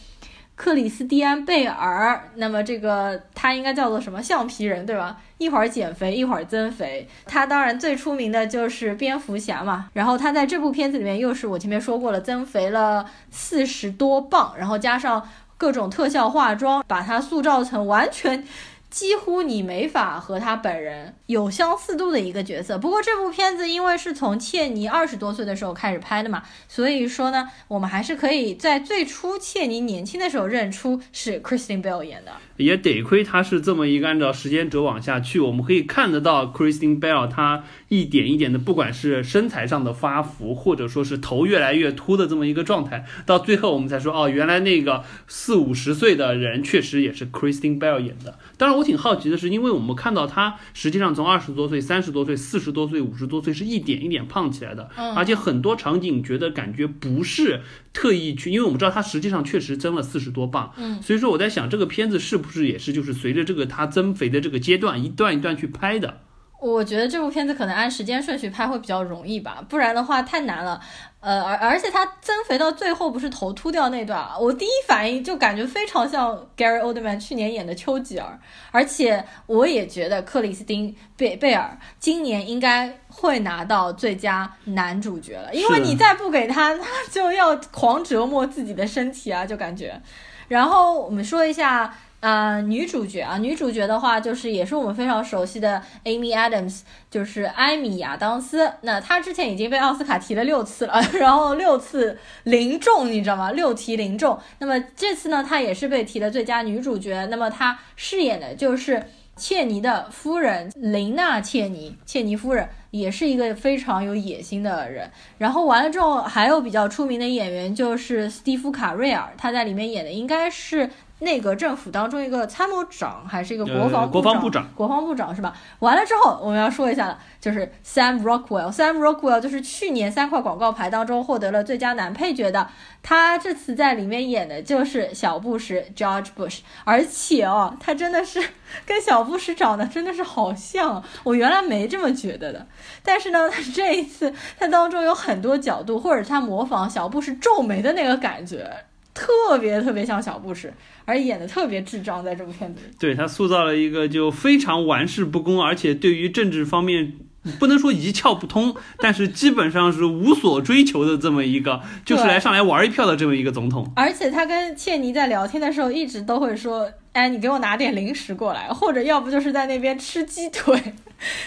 [0.59, 5.17] 克里斯蒂安·贝尔，那么这个他应该叫做什么橡皮人，对吧？
[5.39, 7.09] 一会儿减肥，一会儿增肥。
[7.27, 9.89] 他当然最出名的就是蝙蝠侠嘛。
[9.93, 18.45] 然后他在这部片子里面又是我前面说过了，增肥了四十多磅，然后加上各种特效化妆，把他塑造成完全。
[18.91, 22.79] 几乎你没法和他本人有相似度的一个角色。
[22.79, 32.33] 不过这部片子因为是从切尼二十多岁的时候开始拍的嘛，所以说呢，我们还是可以在最初切尼年轻的时候认出是 Kristen Bell 演的。
[32.59, 48.39] 也得亏他是这么一个按照时间轴往下去，我们可以看得到 Kristen Bell 他一点一点的，不管是身材上的发福，或者说是头越来越秃的这么一个状态，到最后我们才说哦，原来那个四五十岁的人确实也是 Kristen Bell 演的。
[48.57, 57.61] 当然，我挺好奇的是，因为我们看到他实际上从二十多岁、三十多岁、四十多岁、五十多岁是一点一点胖起来的，而且很多场景觉得感觉不是
[57.93, 66.23] 特意去，因为我们知道他实际上确实增了四十多磅，嗯，所以说我在想这个片子是不不是也是就是随着这个他增肥的这个阶段一段一段去拍的。
[66.61, 70.81] 我觉得这部片子可能按时间顺序拍会比较容易吧，不然的话太难了。
[71.21, 78.37] 呃，而而且他增肥到最后不是头秃掉那段，我第一反应就感觉非常像 Gary Oldman 去年演的丘吉尔。
[78.73, 90.01] 而且我也觉得克里斯汀贝贝尔今年应该会拿到最佳男主角了，因为你再不给他，他就要狂折磨自己的身体啊，就感觉。
[90.49, 91.95] 然后我们说一下。
[92.21, 98.73] 呃，女主角啊，女主角的话就是也是我们非常熟悉的 Amy Adams，就是艾米亚当斯。
[98.81, 103.53] 那她之前已经被奥斯卡提了六次了， 然后六次零中，你知道吗？
[103.53, 104.37] 六提零中。
[104.59, 107.25] 那么这次呢，她也是被提的最佳女主角。
[107.27, 109.01] 那么她饰演的就是
[109.37, 115.09] 切尼的夫人琳娜·切尼，切尼夫人也是一个非常有野心的人。
[115.39, 120.91] 然后完了之后，还有比较出名的演员就是斯蒂夫·卡瑞尔，他在里面演的应该是。
[121.21, 125.53] 内阁政府当中一个参谋长还是一个国防国防部长，国防部长是吧？
[125.81, 132.69] 完了之后我们要说一下了，就是 Sam Rockwell，Sam Rockwell 就是去年三块广告牌当中获得了最佳男配角的，
[133.03, 138.41] 他这次在里面演的就是小布什 George Bush，而且哦，他真的是
[138.87, 142.67] 跟小布什长得真的是好像，我原来没这么觉得的，
[143.03, 148.71] 但是呢，他 这一次他当中有很多角度，或者他模仿小布什皱眉的那个感觉。
[149.19, 150.73] 特别特别像小布什，
[151.05, 157.15] 而演的特别智障，在这部片子里，对他塑造了一个就非常玩世不恭，而且对于政治方面
[157.59, 163.91] 不能说一窍不通，但是基本上是无所追求的这么一个，就是来上来玩一票的这么一个总统。
[163.97, 166.89] 而且他跟切尼在聊天的时候，一直都会说
[167.19, 170.81] ：“哎，你给我拿点零食过来，或者要不就是在那边吃鸡腿。”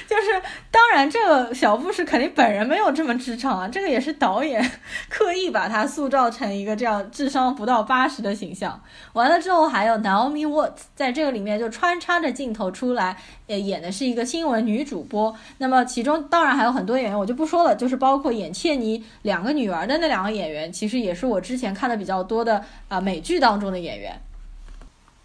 [0.06, 4.70] 就是，当然，这个小布什肯定本人没有这么智障啊，这个也是导演
[5.08, 8.82] 刻意把他塑造成一个这样智商不到八十的形象。
[9.14, 13.16] 完了之后，还有 Naomi Watts 在这个里面就穿插着镜头出来，
[13.48, 15.34] 呃，演的是一个新闻女主播。
[15.60, 24.20] 那么其中当然还有很多演员，我就不说了，就是包括演切尼两个女儿的那两个演员，其实也是我之前看的比较多的啊美剧当中的演员。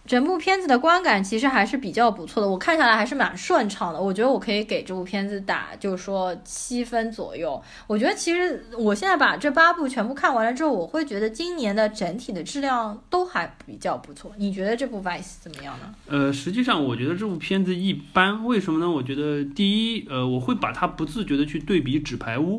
[0.06, 4.00] 整部片子的观感其实还是比较不错的，我看下来还是蛮顺畅的。
[4.00, 7.60] 我觉得我可以给这部片子打，就是说七分左右。
[7.86, 14.32] 我觉得其实我现在把这八部全部看完了之后，我会觉得今年的整体的质量都还比较不错。
[14.38, 15.94] 你觉得这部《Vice》怎么样呢？
[16.06, 18.88] 呃，实际上我觉得这部片子一般，为什么呢？
[18.88, 22.58] 我觉得第一，呃，我会把它不自觉的去对比《纸牌屋》。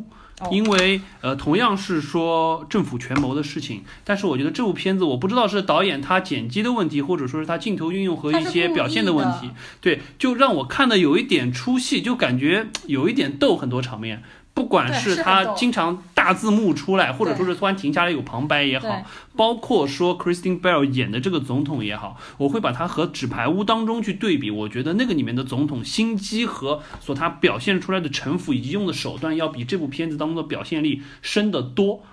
[0.51, 9.49] 因为呃，同样是说政府权谋的事情，但是我觉得这部片子，我不知道是导演他剪辑的问题，或者说是他镜头运用和一些表现的问题，
[9.81, 14.21] 对，就让我看的有一点出戏，就感觉有一点逗很多场面。
[14.57, 19.03] 不管是他经常大字幕出来，或者说是突然停下来有旁白也好，
[19.35, 24.49] 包括说 Christine Bell 演的这个总统也好，我会把它和《纸牌屋》当中去对比。
[24.49, 32.03] 我觉得那个里面的总统心机和所他表现出来的城府以及用的手段，要比这部片子当中的表现力深得多。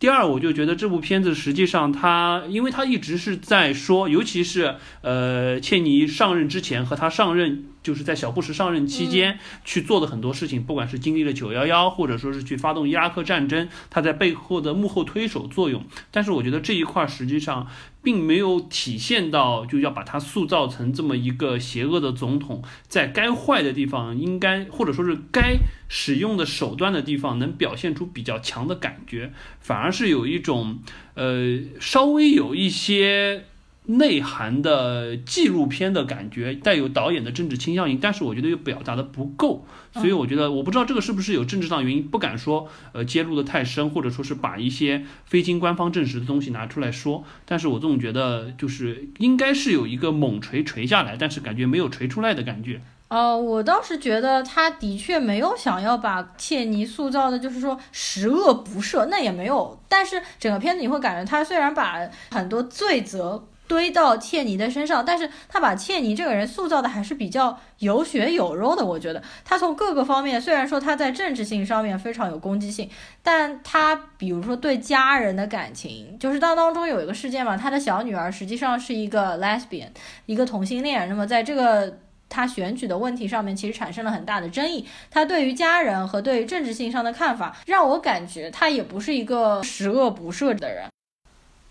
[0.00, 7.66] 第二，我就觉得这部片子实际上他，因为他一直是在说，尤其是呃，切尼上任之前和他上任。
[7.82, 15.84] 就是在小布什上任期间去做的很多事情，不管是经历了九幺幺，或者说是去发动伊拉克战争，他在背后的幕后推手作用。
[16.10, 17.66] 但是我觉得这一块实际上
[18.02, 25.56] 并没有体现到，就要把他塑造成这么一个邪恶的总统，在该坏的地方应该或者说是该
[25.88, 30.78] 使用的手段的地方能表现出比较强的感觉，反而是有一种
[31.14, 33.46] 呃稍微有一些。
[33.84, 52.80] 内涵的纪录片的感觉，带有导演的政治倾向性，但是我觉得又表达的不够，所以我觉得我不知道这个是不是有政治上原因，不敢说呃揭露的太深，或者说是把一些非经官方证实的东西拿出来说，但是我总觉得就是应该是有一个猛锤锤下来，但是感觉没有锤出来的感觉。
[53.08, 61.98] 呃，我倒是觉得他的确没有想要把切尼塑造的，就是说十恶不赦，那也没有，但是整个片子你会感觉他虽然把
[62.30, 63.48] 很多罪责。
[63.72, 68.84] 堆到切尼的身上，但是他把切尼这个人塑造的还是比较有血有肉的。
[68.84, 72.90] 我觉得他从各个方面，虽然说他在政治性上面非常有攻击性，
[73.22, 79.88] 但他比如说对家人的感情，就是当当中有一个事件嘛，他的小女儿实际上是一个 lesbian，
[80.26, 81.08] 一个同性恋。
[81.08, 81.96] 那么在这个
[82.28, 84.86] 他选举的问题上面，其实产生了很大的争议。
[85.10, 90.91] 他对于家人和对于政治性上的看法，让我感觉他也不是一个十恶不赦的人。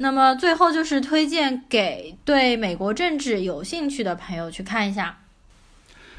[0.02, 5.20] 那么最后就是推荐给对美国政治有兴趣的朋友去看一下。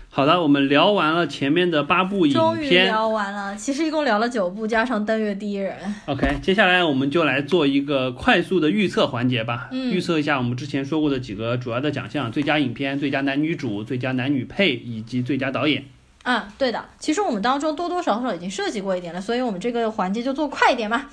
[0.08, 3.56] 好的，我们聊完了前面的八部影片，终于聊完了。
[3.56, 5.74] 其实一共聊了九部，加上登月第一人。
[6.06, 9.68] OK，接下来我们就来做一个快速的预测环节吧。
[9.72, 15.84] 嗯，预测一下我们之前说过的几个主要的奖项：最佳影片、最佳男女主、最佳男女配以及最佳导演。
[16.24, 16.84] 嗯，对的。
[17.00, 21.06] 其实我们当中多多少少已经涉及过一点了，所以我们这个环节就做快一点嘛。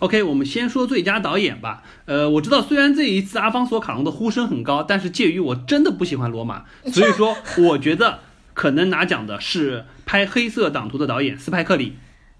[0.00, 1.82] OK，我们先说最佳导演吧。
[2.06, 8.20] 呃，我知道虽然这一次阿方索卡隆的呼声很高，但是介于我真的不喜欢罗马， 所以说我觉得
[8.54, 11.96] 可能拿奖的是拍《黑色党徒》的导演斯派克里。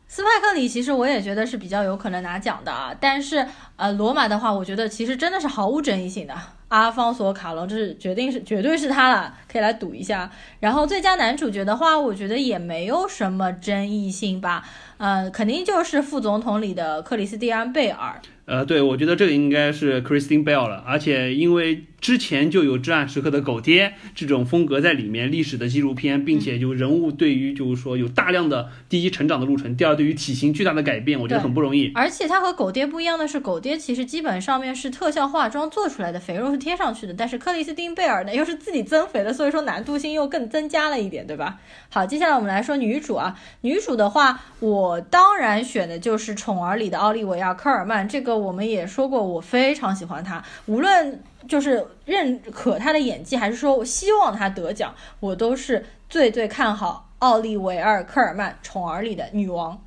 [0.08, 3.46] 斯派克里其实我也觉得是比较有可能拿奖的啊，但是
[3.76, 6.34] 呃，罗马的话，我觉得其实真的是毫无争议性的。
[6.68, 10.30] 阿方索卡隆这是决定是绝对是他了，可以来赌一下。
[10.60, 14.64] 然后最佳男主角的话，我觉得也没有什么争议性吧。
[15.00, 18.20] 呃，肯定就是副总统里的克里斯蒂安贝尔。
[18.46, 31.92] 呃，对，我觉得这个应该是 Christine Bell 了，而且因为之前就有《至暗时刻》的狗爹这种风格在里面，历史的纪录片，并且就人物对于就是说有大量的第一成长的路程，第二对于体型巨大的改变，我觉得很不容易。
[31.94, 41.58] 而且它和狗爹不一样的是，狗爹其实基本上面是特效化妆做出来的，肥肉是贴上去的，但是克里斯汀贝尔呢又是自己增肥的，所以说难度性又更增加了一点，对吧？
[41.90, 49.22] 好，接下来我们来说女主啊，女主的话，我当然选的就是《宠儿》里的奥利维亚·科尔曼，这个我们也说过。
[49.22, 59.78] 我非常喜欢他，无论就是认可他的演技，还是说我希望他得奖，我都是最最看好奥利维尔·科尔曼《宠儿》里的女王。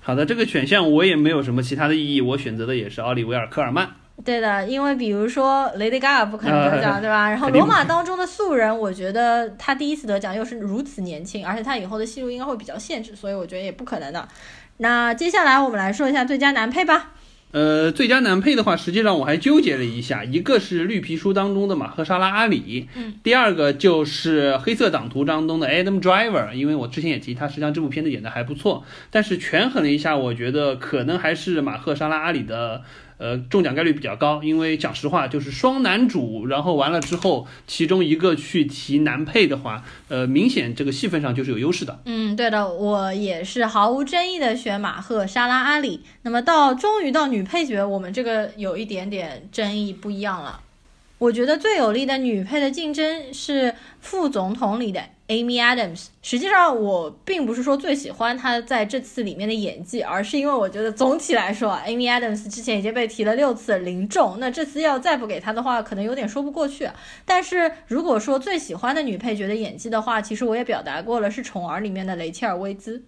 [0.00, 3.90] 好的，这个选项我也没有什么其他的意义，我选择的也是奥利维尔·科尔曼。
[4.24, 7.30] 对的，因为比如说 Lady Gaga 不可能得奖，呃对吧？
[7.30, 14.26] 然后罗马当中的素人，我觉得他第一次得奖又是如此年轻，而且他以后的戏路应该会比较限制，所以我觉得也不可能的。
[14.78, 17.12] 那接下来我们来说一下最佳男配吧。
[17.50, 32.82] 呃，最佳男配的话，实际上我还纠结了一下，一个是绿皮书当中的马赫沙拉阿里，嗯，第二个就是黑色党徒当中的 Adam Driver，因为我之前也提他，实际上这部片子演的还不错，但是权衡了一下，我觉得可能还是马赫沙拉阿里的。
[33.18, 42.00] 呃，中奖概率比较高，因为讲实话，就是双男主，然后完了之后，其中一个去提男配的话，呃，明显这个戏份上就是有优势的。
[42.04, 46.02] 嗯，对的，我也是毫无争议的选马赫沙拉阿里。
[46.22, 50.60] 那么到终于到女配角，我们这个有一点点争议不一样了。
[51.18, 56.06] 我觉得最有力的女配的竞争是副总统里的 Amy Adams。
[56.22, 66.88] 实际上，我并不是说最喜欢她在这次里面的演技，而是因为我觉得总体来说，Amy Adams 之前已经被提了六次零中，那这次要再不给她的话，可能有点说不过去。
[67.24, 73.02] 但是如果说最喜欢的女配角的演技的话，其实我也表达过了，是《宠儿》里面的雷切尔·薇兹。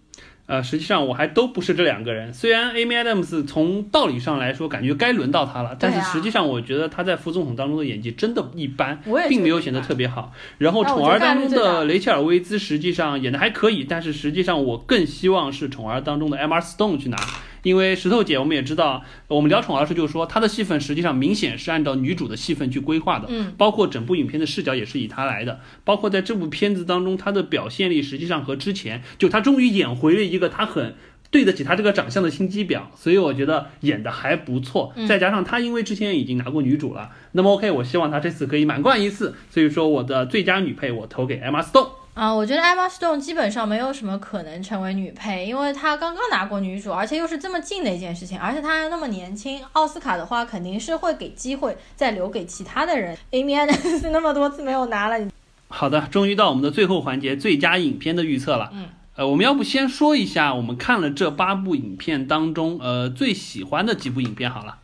[0.50, 2.34] 呃，实际上我还都不是这两个人。
[2.34, 10.32] 虽然 Amy Adams 从道理上来说，感觉该轮到他了，但是实际上我觉得他在副总统当中的演技真的一般，并没有显得特别好。
[10.58, 17.16] 然后宠儿当中的雷切尔·威兹实际上演的还可以，但是实际上我更希望是宠儿当中的 Emma Stone 去拿。
[17.62, 30.94] 因为石头姐，我们也知道，我们聊宠儿时就说她的戏份实际上明显是按照女主的戏份去规划的，嗯，包括整部影片的视角也是以她来的，包括在这部片子当中，她的表现力实际上和之前就她终于演回了一个她很
[31.30, 34.92] 对得起她这个长相的心机婊，所以我觉得演的还不错。
[35.06, 39.34] 再加上她因为之前已经拿过女主了，那么 OK，我希望她这次可以满贯一次。
[39.50, 41.99] 所以说我的最佳女配我投给 Emma Stone。
[42.20, 49.58] 啊，我觉得 Emma Stone 基本上没有什么可能成为女配，因为她刚刚拿过女主，而且又是这么近的一件事情，而且她还那么年轻。
[49.72, 53.16] 奥斯卡的话肯定是会给机会再留给其他的人。
[53.30, 55.30] Amy Adams 那么多次没有拿了，你
[55.68, 58.68] 好的，终于到我们的最后环节，最佳影片的预测了。
[58.74, 64.76] 嗯，呃，我们要不先说一下我们看了这八部影片当中，呃，最喜欢的几部影片好了。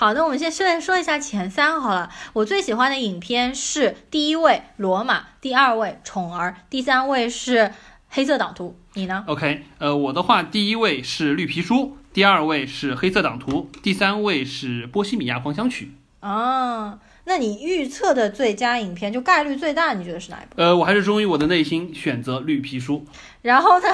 [0.00, 2.08] 好的，我们先说说一下前三好了。
[2.32, 7.58] 我最喜欢的影片是第一位《罗马》，第二位《宠儿》，第三位是
[8.08, 8.78] 《黑色党徒》。
[8.94, 11.74] 你呢？OK，呃，我的话，第一位是《绿皮书》，
[12.14, 15.92] 第二位是《黑色党徒》，第三位是《波西米亚狂想曲》。
[16.26, 16.98] 啊，
[17.30, 20.60] 那你预测的最佳影片就概率最大，你觉得是哪一部？
[20.60, 23.06] 呃，我还是忠于我的内心，选择《绿皮书》。
[23.42, 23.86] 然后呢，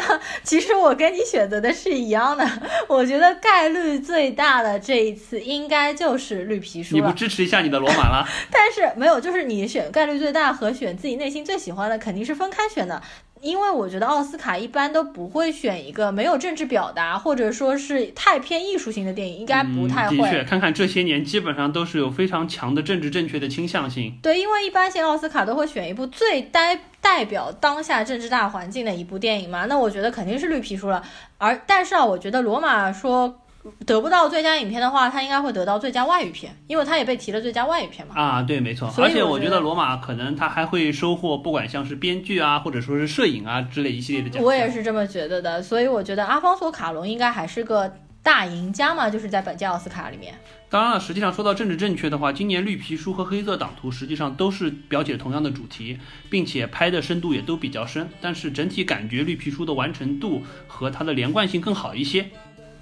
[0.43, 2.49] 其实我跟你选择的是一样的，
[2.89, 7.13] 我觉得概率最大的这一次应该就是绿皮书你不。
[7.13, 8.27] 支持一下你的罗马了？
[8.51, 13.03] 但是没有，就是你选概率最大和选自己内心最喜欢的肯定是分开选的。
[13.43, 20.17] 因为我觉得奥斯卡一般都不会选一个没有政治表达或者说是太偏艺术性的电影，应该不太会。
[20.17, 20.19] 嗯。
[20.19, 24.19] 的确，看看这些年，基本上都是有非常强的政治正确的倾向性。
[24.23, 31.03] 对，因为一般性奥斯卡都会选一部最代代表当下政治大环境的一部电影嘛，那我觉得肯定是绿皮书了。
[31.39, 33.43] 而但是啊，我觉得罗马说
[33.85, 38.15] 得不到最佳影片的话，他应该会得到最佳外语片，因为他也被提了最佳外语片嘛。
[38.15, 38.93] 啊，对，没错。
[38.99, 44.45] 而且我觉得罗马可能他还会收获，不管像是编剧啊，或者说是摄影啊之类一系列的奖项。
[44.45, 50.35] 我也是这么觉得的，所以我觉得阿方索卡隆应该还是个大赢家嘛，就是在本届奥斯卡里面。
[50.69, 55.97] 当然了，实际上说到政治正确的话，今年绿皮书和黑色党徒实际上都是表解同样的主题，
[56.29, 62.31] 并且拍的深度也都比较深，但是整体感觉绿皮书的完成度和它的连贯性更好一些。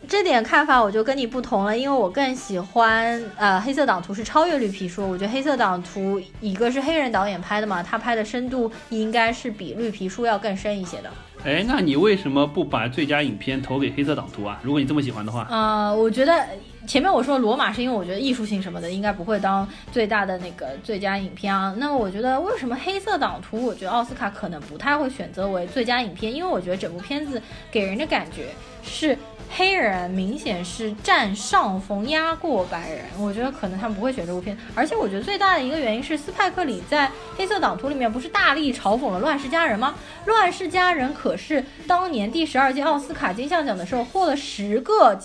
[0.08, 11.10] 这点看法我就跟你不同了，因为我更喜欢呃黑色党图是超越绿皮书，我觉得黑色党图一个是黑人导演拍的嘛，他拍的深度应该是比绿皮书要更深一些的。
[11.44, 14.58] 哎，那你为什么不把最佳影片投给黑色党图啊？
[14.62, 16.46] 如果你这么喜欢的话，呃，我觉得
[16.86, 21.74] 前面我说罗马是因为我觉得艺术性什么的应该不会当最大的那个最佳影片啊。
[21.76, 27.40] 那么我觉得为什么黑色党图，我觉得奥斯卡可能不太会选择为最佳影片，因为我觉得整部片子
[27.70, 28.46] 给人的感觉
[28.82, 29.16] 是。
[29.50, 33.04] 黑人明显是占上风，压过白人。
[33.18, 37.06] 我觉得可能他们不会选这部片，而且我觉得最大的一个原因是斯派克里在
[37.36, 39.94] 《黑色党徒》里面不是大力嘲讽了《乱世佳人》吗？
[40.28, 45.18] 《乱世佳人》可是当年第十二届奥斯卡金像奖的时候获了十个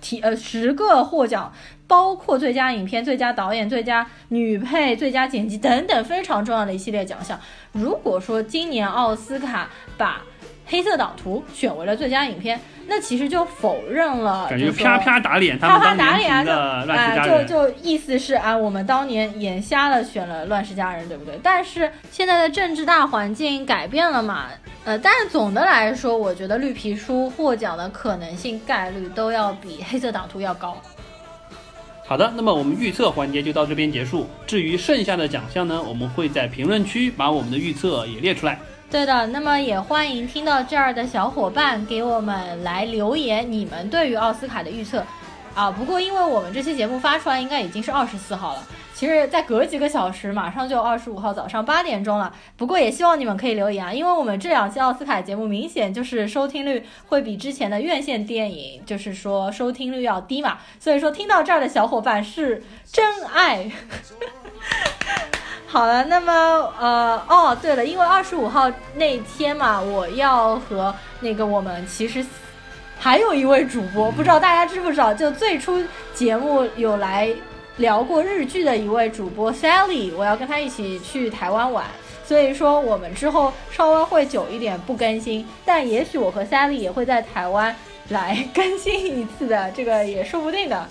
[0.00, 1.52] 提呃十个获奖，
[1.86, 7.40] 包括最佳影片、最佳导演、最佳女配、最佳剪辑等等非常重要的一系列奖项。
[7.72, 10.22] 如果说今年奥斯卡把
[10.66, 21.38] 黑色党徒选为了最佳影片，那其实就否认了，感觉啪啪打脸啪啪打脸啊，就《啊，人》就就意思是啊，我们当年眼瞎了选了《乱世佳人》，对不对？
[21.42, 24.46] 但是现在的政治大环境改变了嘛，
[24.84, 30.76] 呃，但是总的来说，我觉得绿皮书获奖的可能性概率都要比黑色党徒要高。
[32.08, 34.28] 好的，那么我们预测环节就到这边结束。
[34.46, 38.58] 至于剩下的奖项呢，我们会在评论区把我们的预测也列出来。
[38.88, 45.04] 对的，那么也欢迎听到这儿的小伙伴给我们来留言，你们对于奥斯卡的预测
[45.54, 45.70] 啊。
[45.70, 48.62] 不过因为我们这期节目发出来应该已经是二十四号了，
[48.94, 52.32] 其实再隔几个小时，马上就二十五号早上八点钟了。
[52.56, 60.58] 不过也希望你们可以留言啊，因为我们这两期奥斯卡节目明显就是收听率会比之前的院线电影，就是说收听率要低嘛。
[60.78, 63.70] 所以说听到这儿的小伙伴是真爱。
[65.68, 66.32] 好了，那么
[66.78, 72.24] 呃哦，对了，因为二十五号那天嘛，我要和那个我们其实
[72.98, 75.82] 还有一位主播，不知道大家知不知道，就最初
[76.14, 77.28] 节目有来
[77.78, 81.84] 聊过日剧的一位主播 Sally，我要跟他一起去台湾玩，
[82.24, 87.74] 所以说我们之后稍微会久一点不更新，但也许我和 Sally 也会在台湾
[88.10, 90.88] 来更新一次的，这个也说不定的。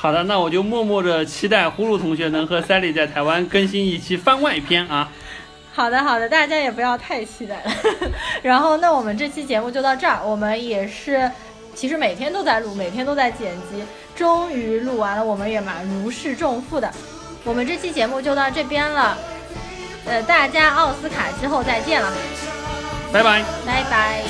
[0.00, 5.10] 好的，那我就默默的期待呼噜同学能和 Sally 在台湾更新一期番外篇啊。
[5.74, 7.72] 好的，好的，大家也不要太期待了。
[8.40, 10.20] 然后，那我们这期节目就到这儿。
[10.24, 11.28] 我们也是，
[11.74, 13.82] 其实每天都在录，每天都在剪辑，
[14.14, 16.88] 终于录完了，我们也蛮如释重负的。
[17.44, 19.18] 我们这期节目就到这边了，
[20.04, 22.12] 呃，大家奥斯卡之后再见了，
[23.12, 23.42] 拜拜。
[23.66, 24.22] 拜拜。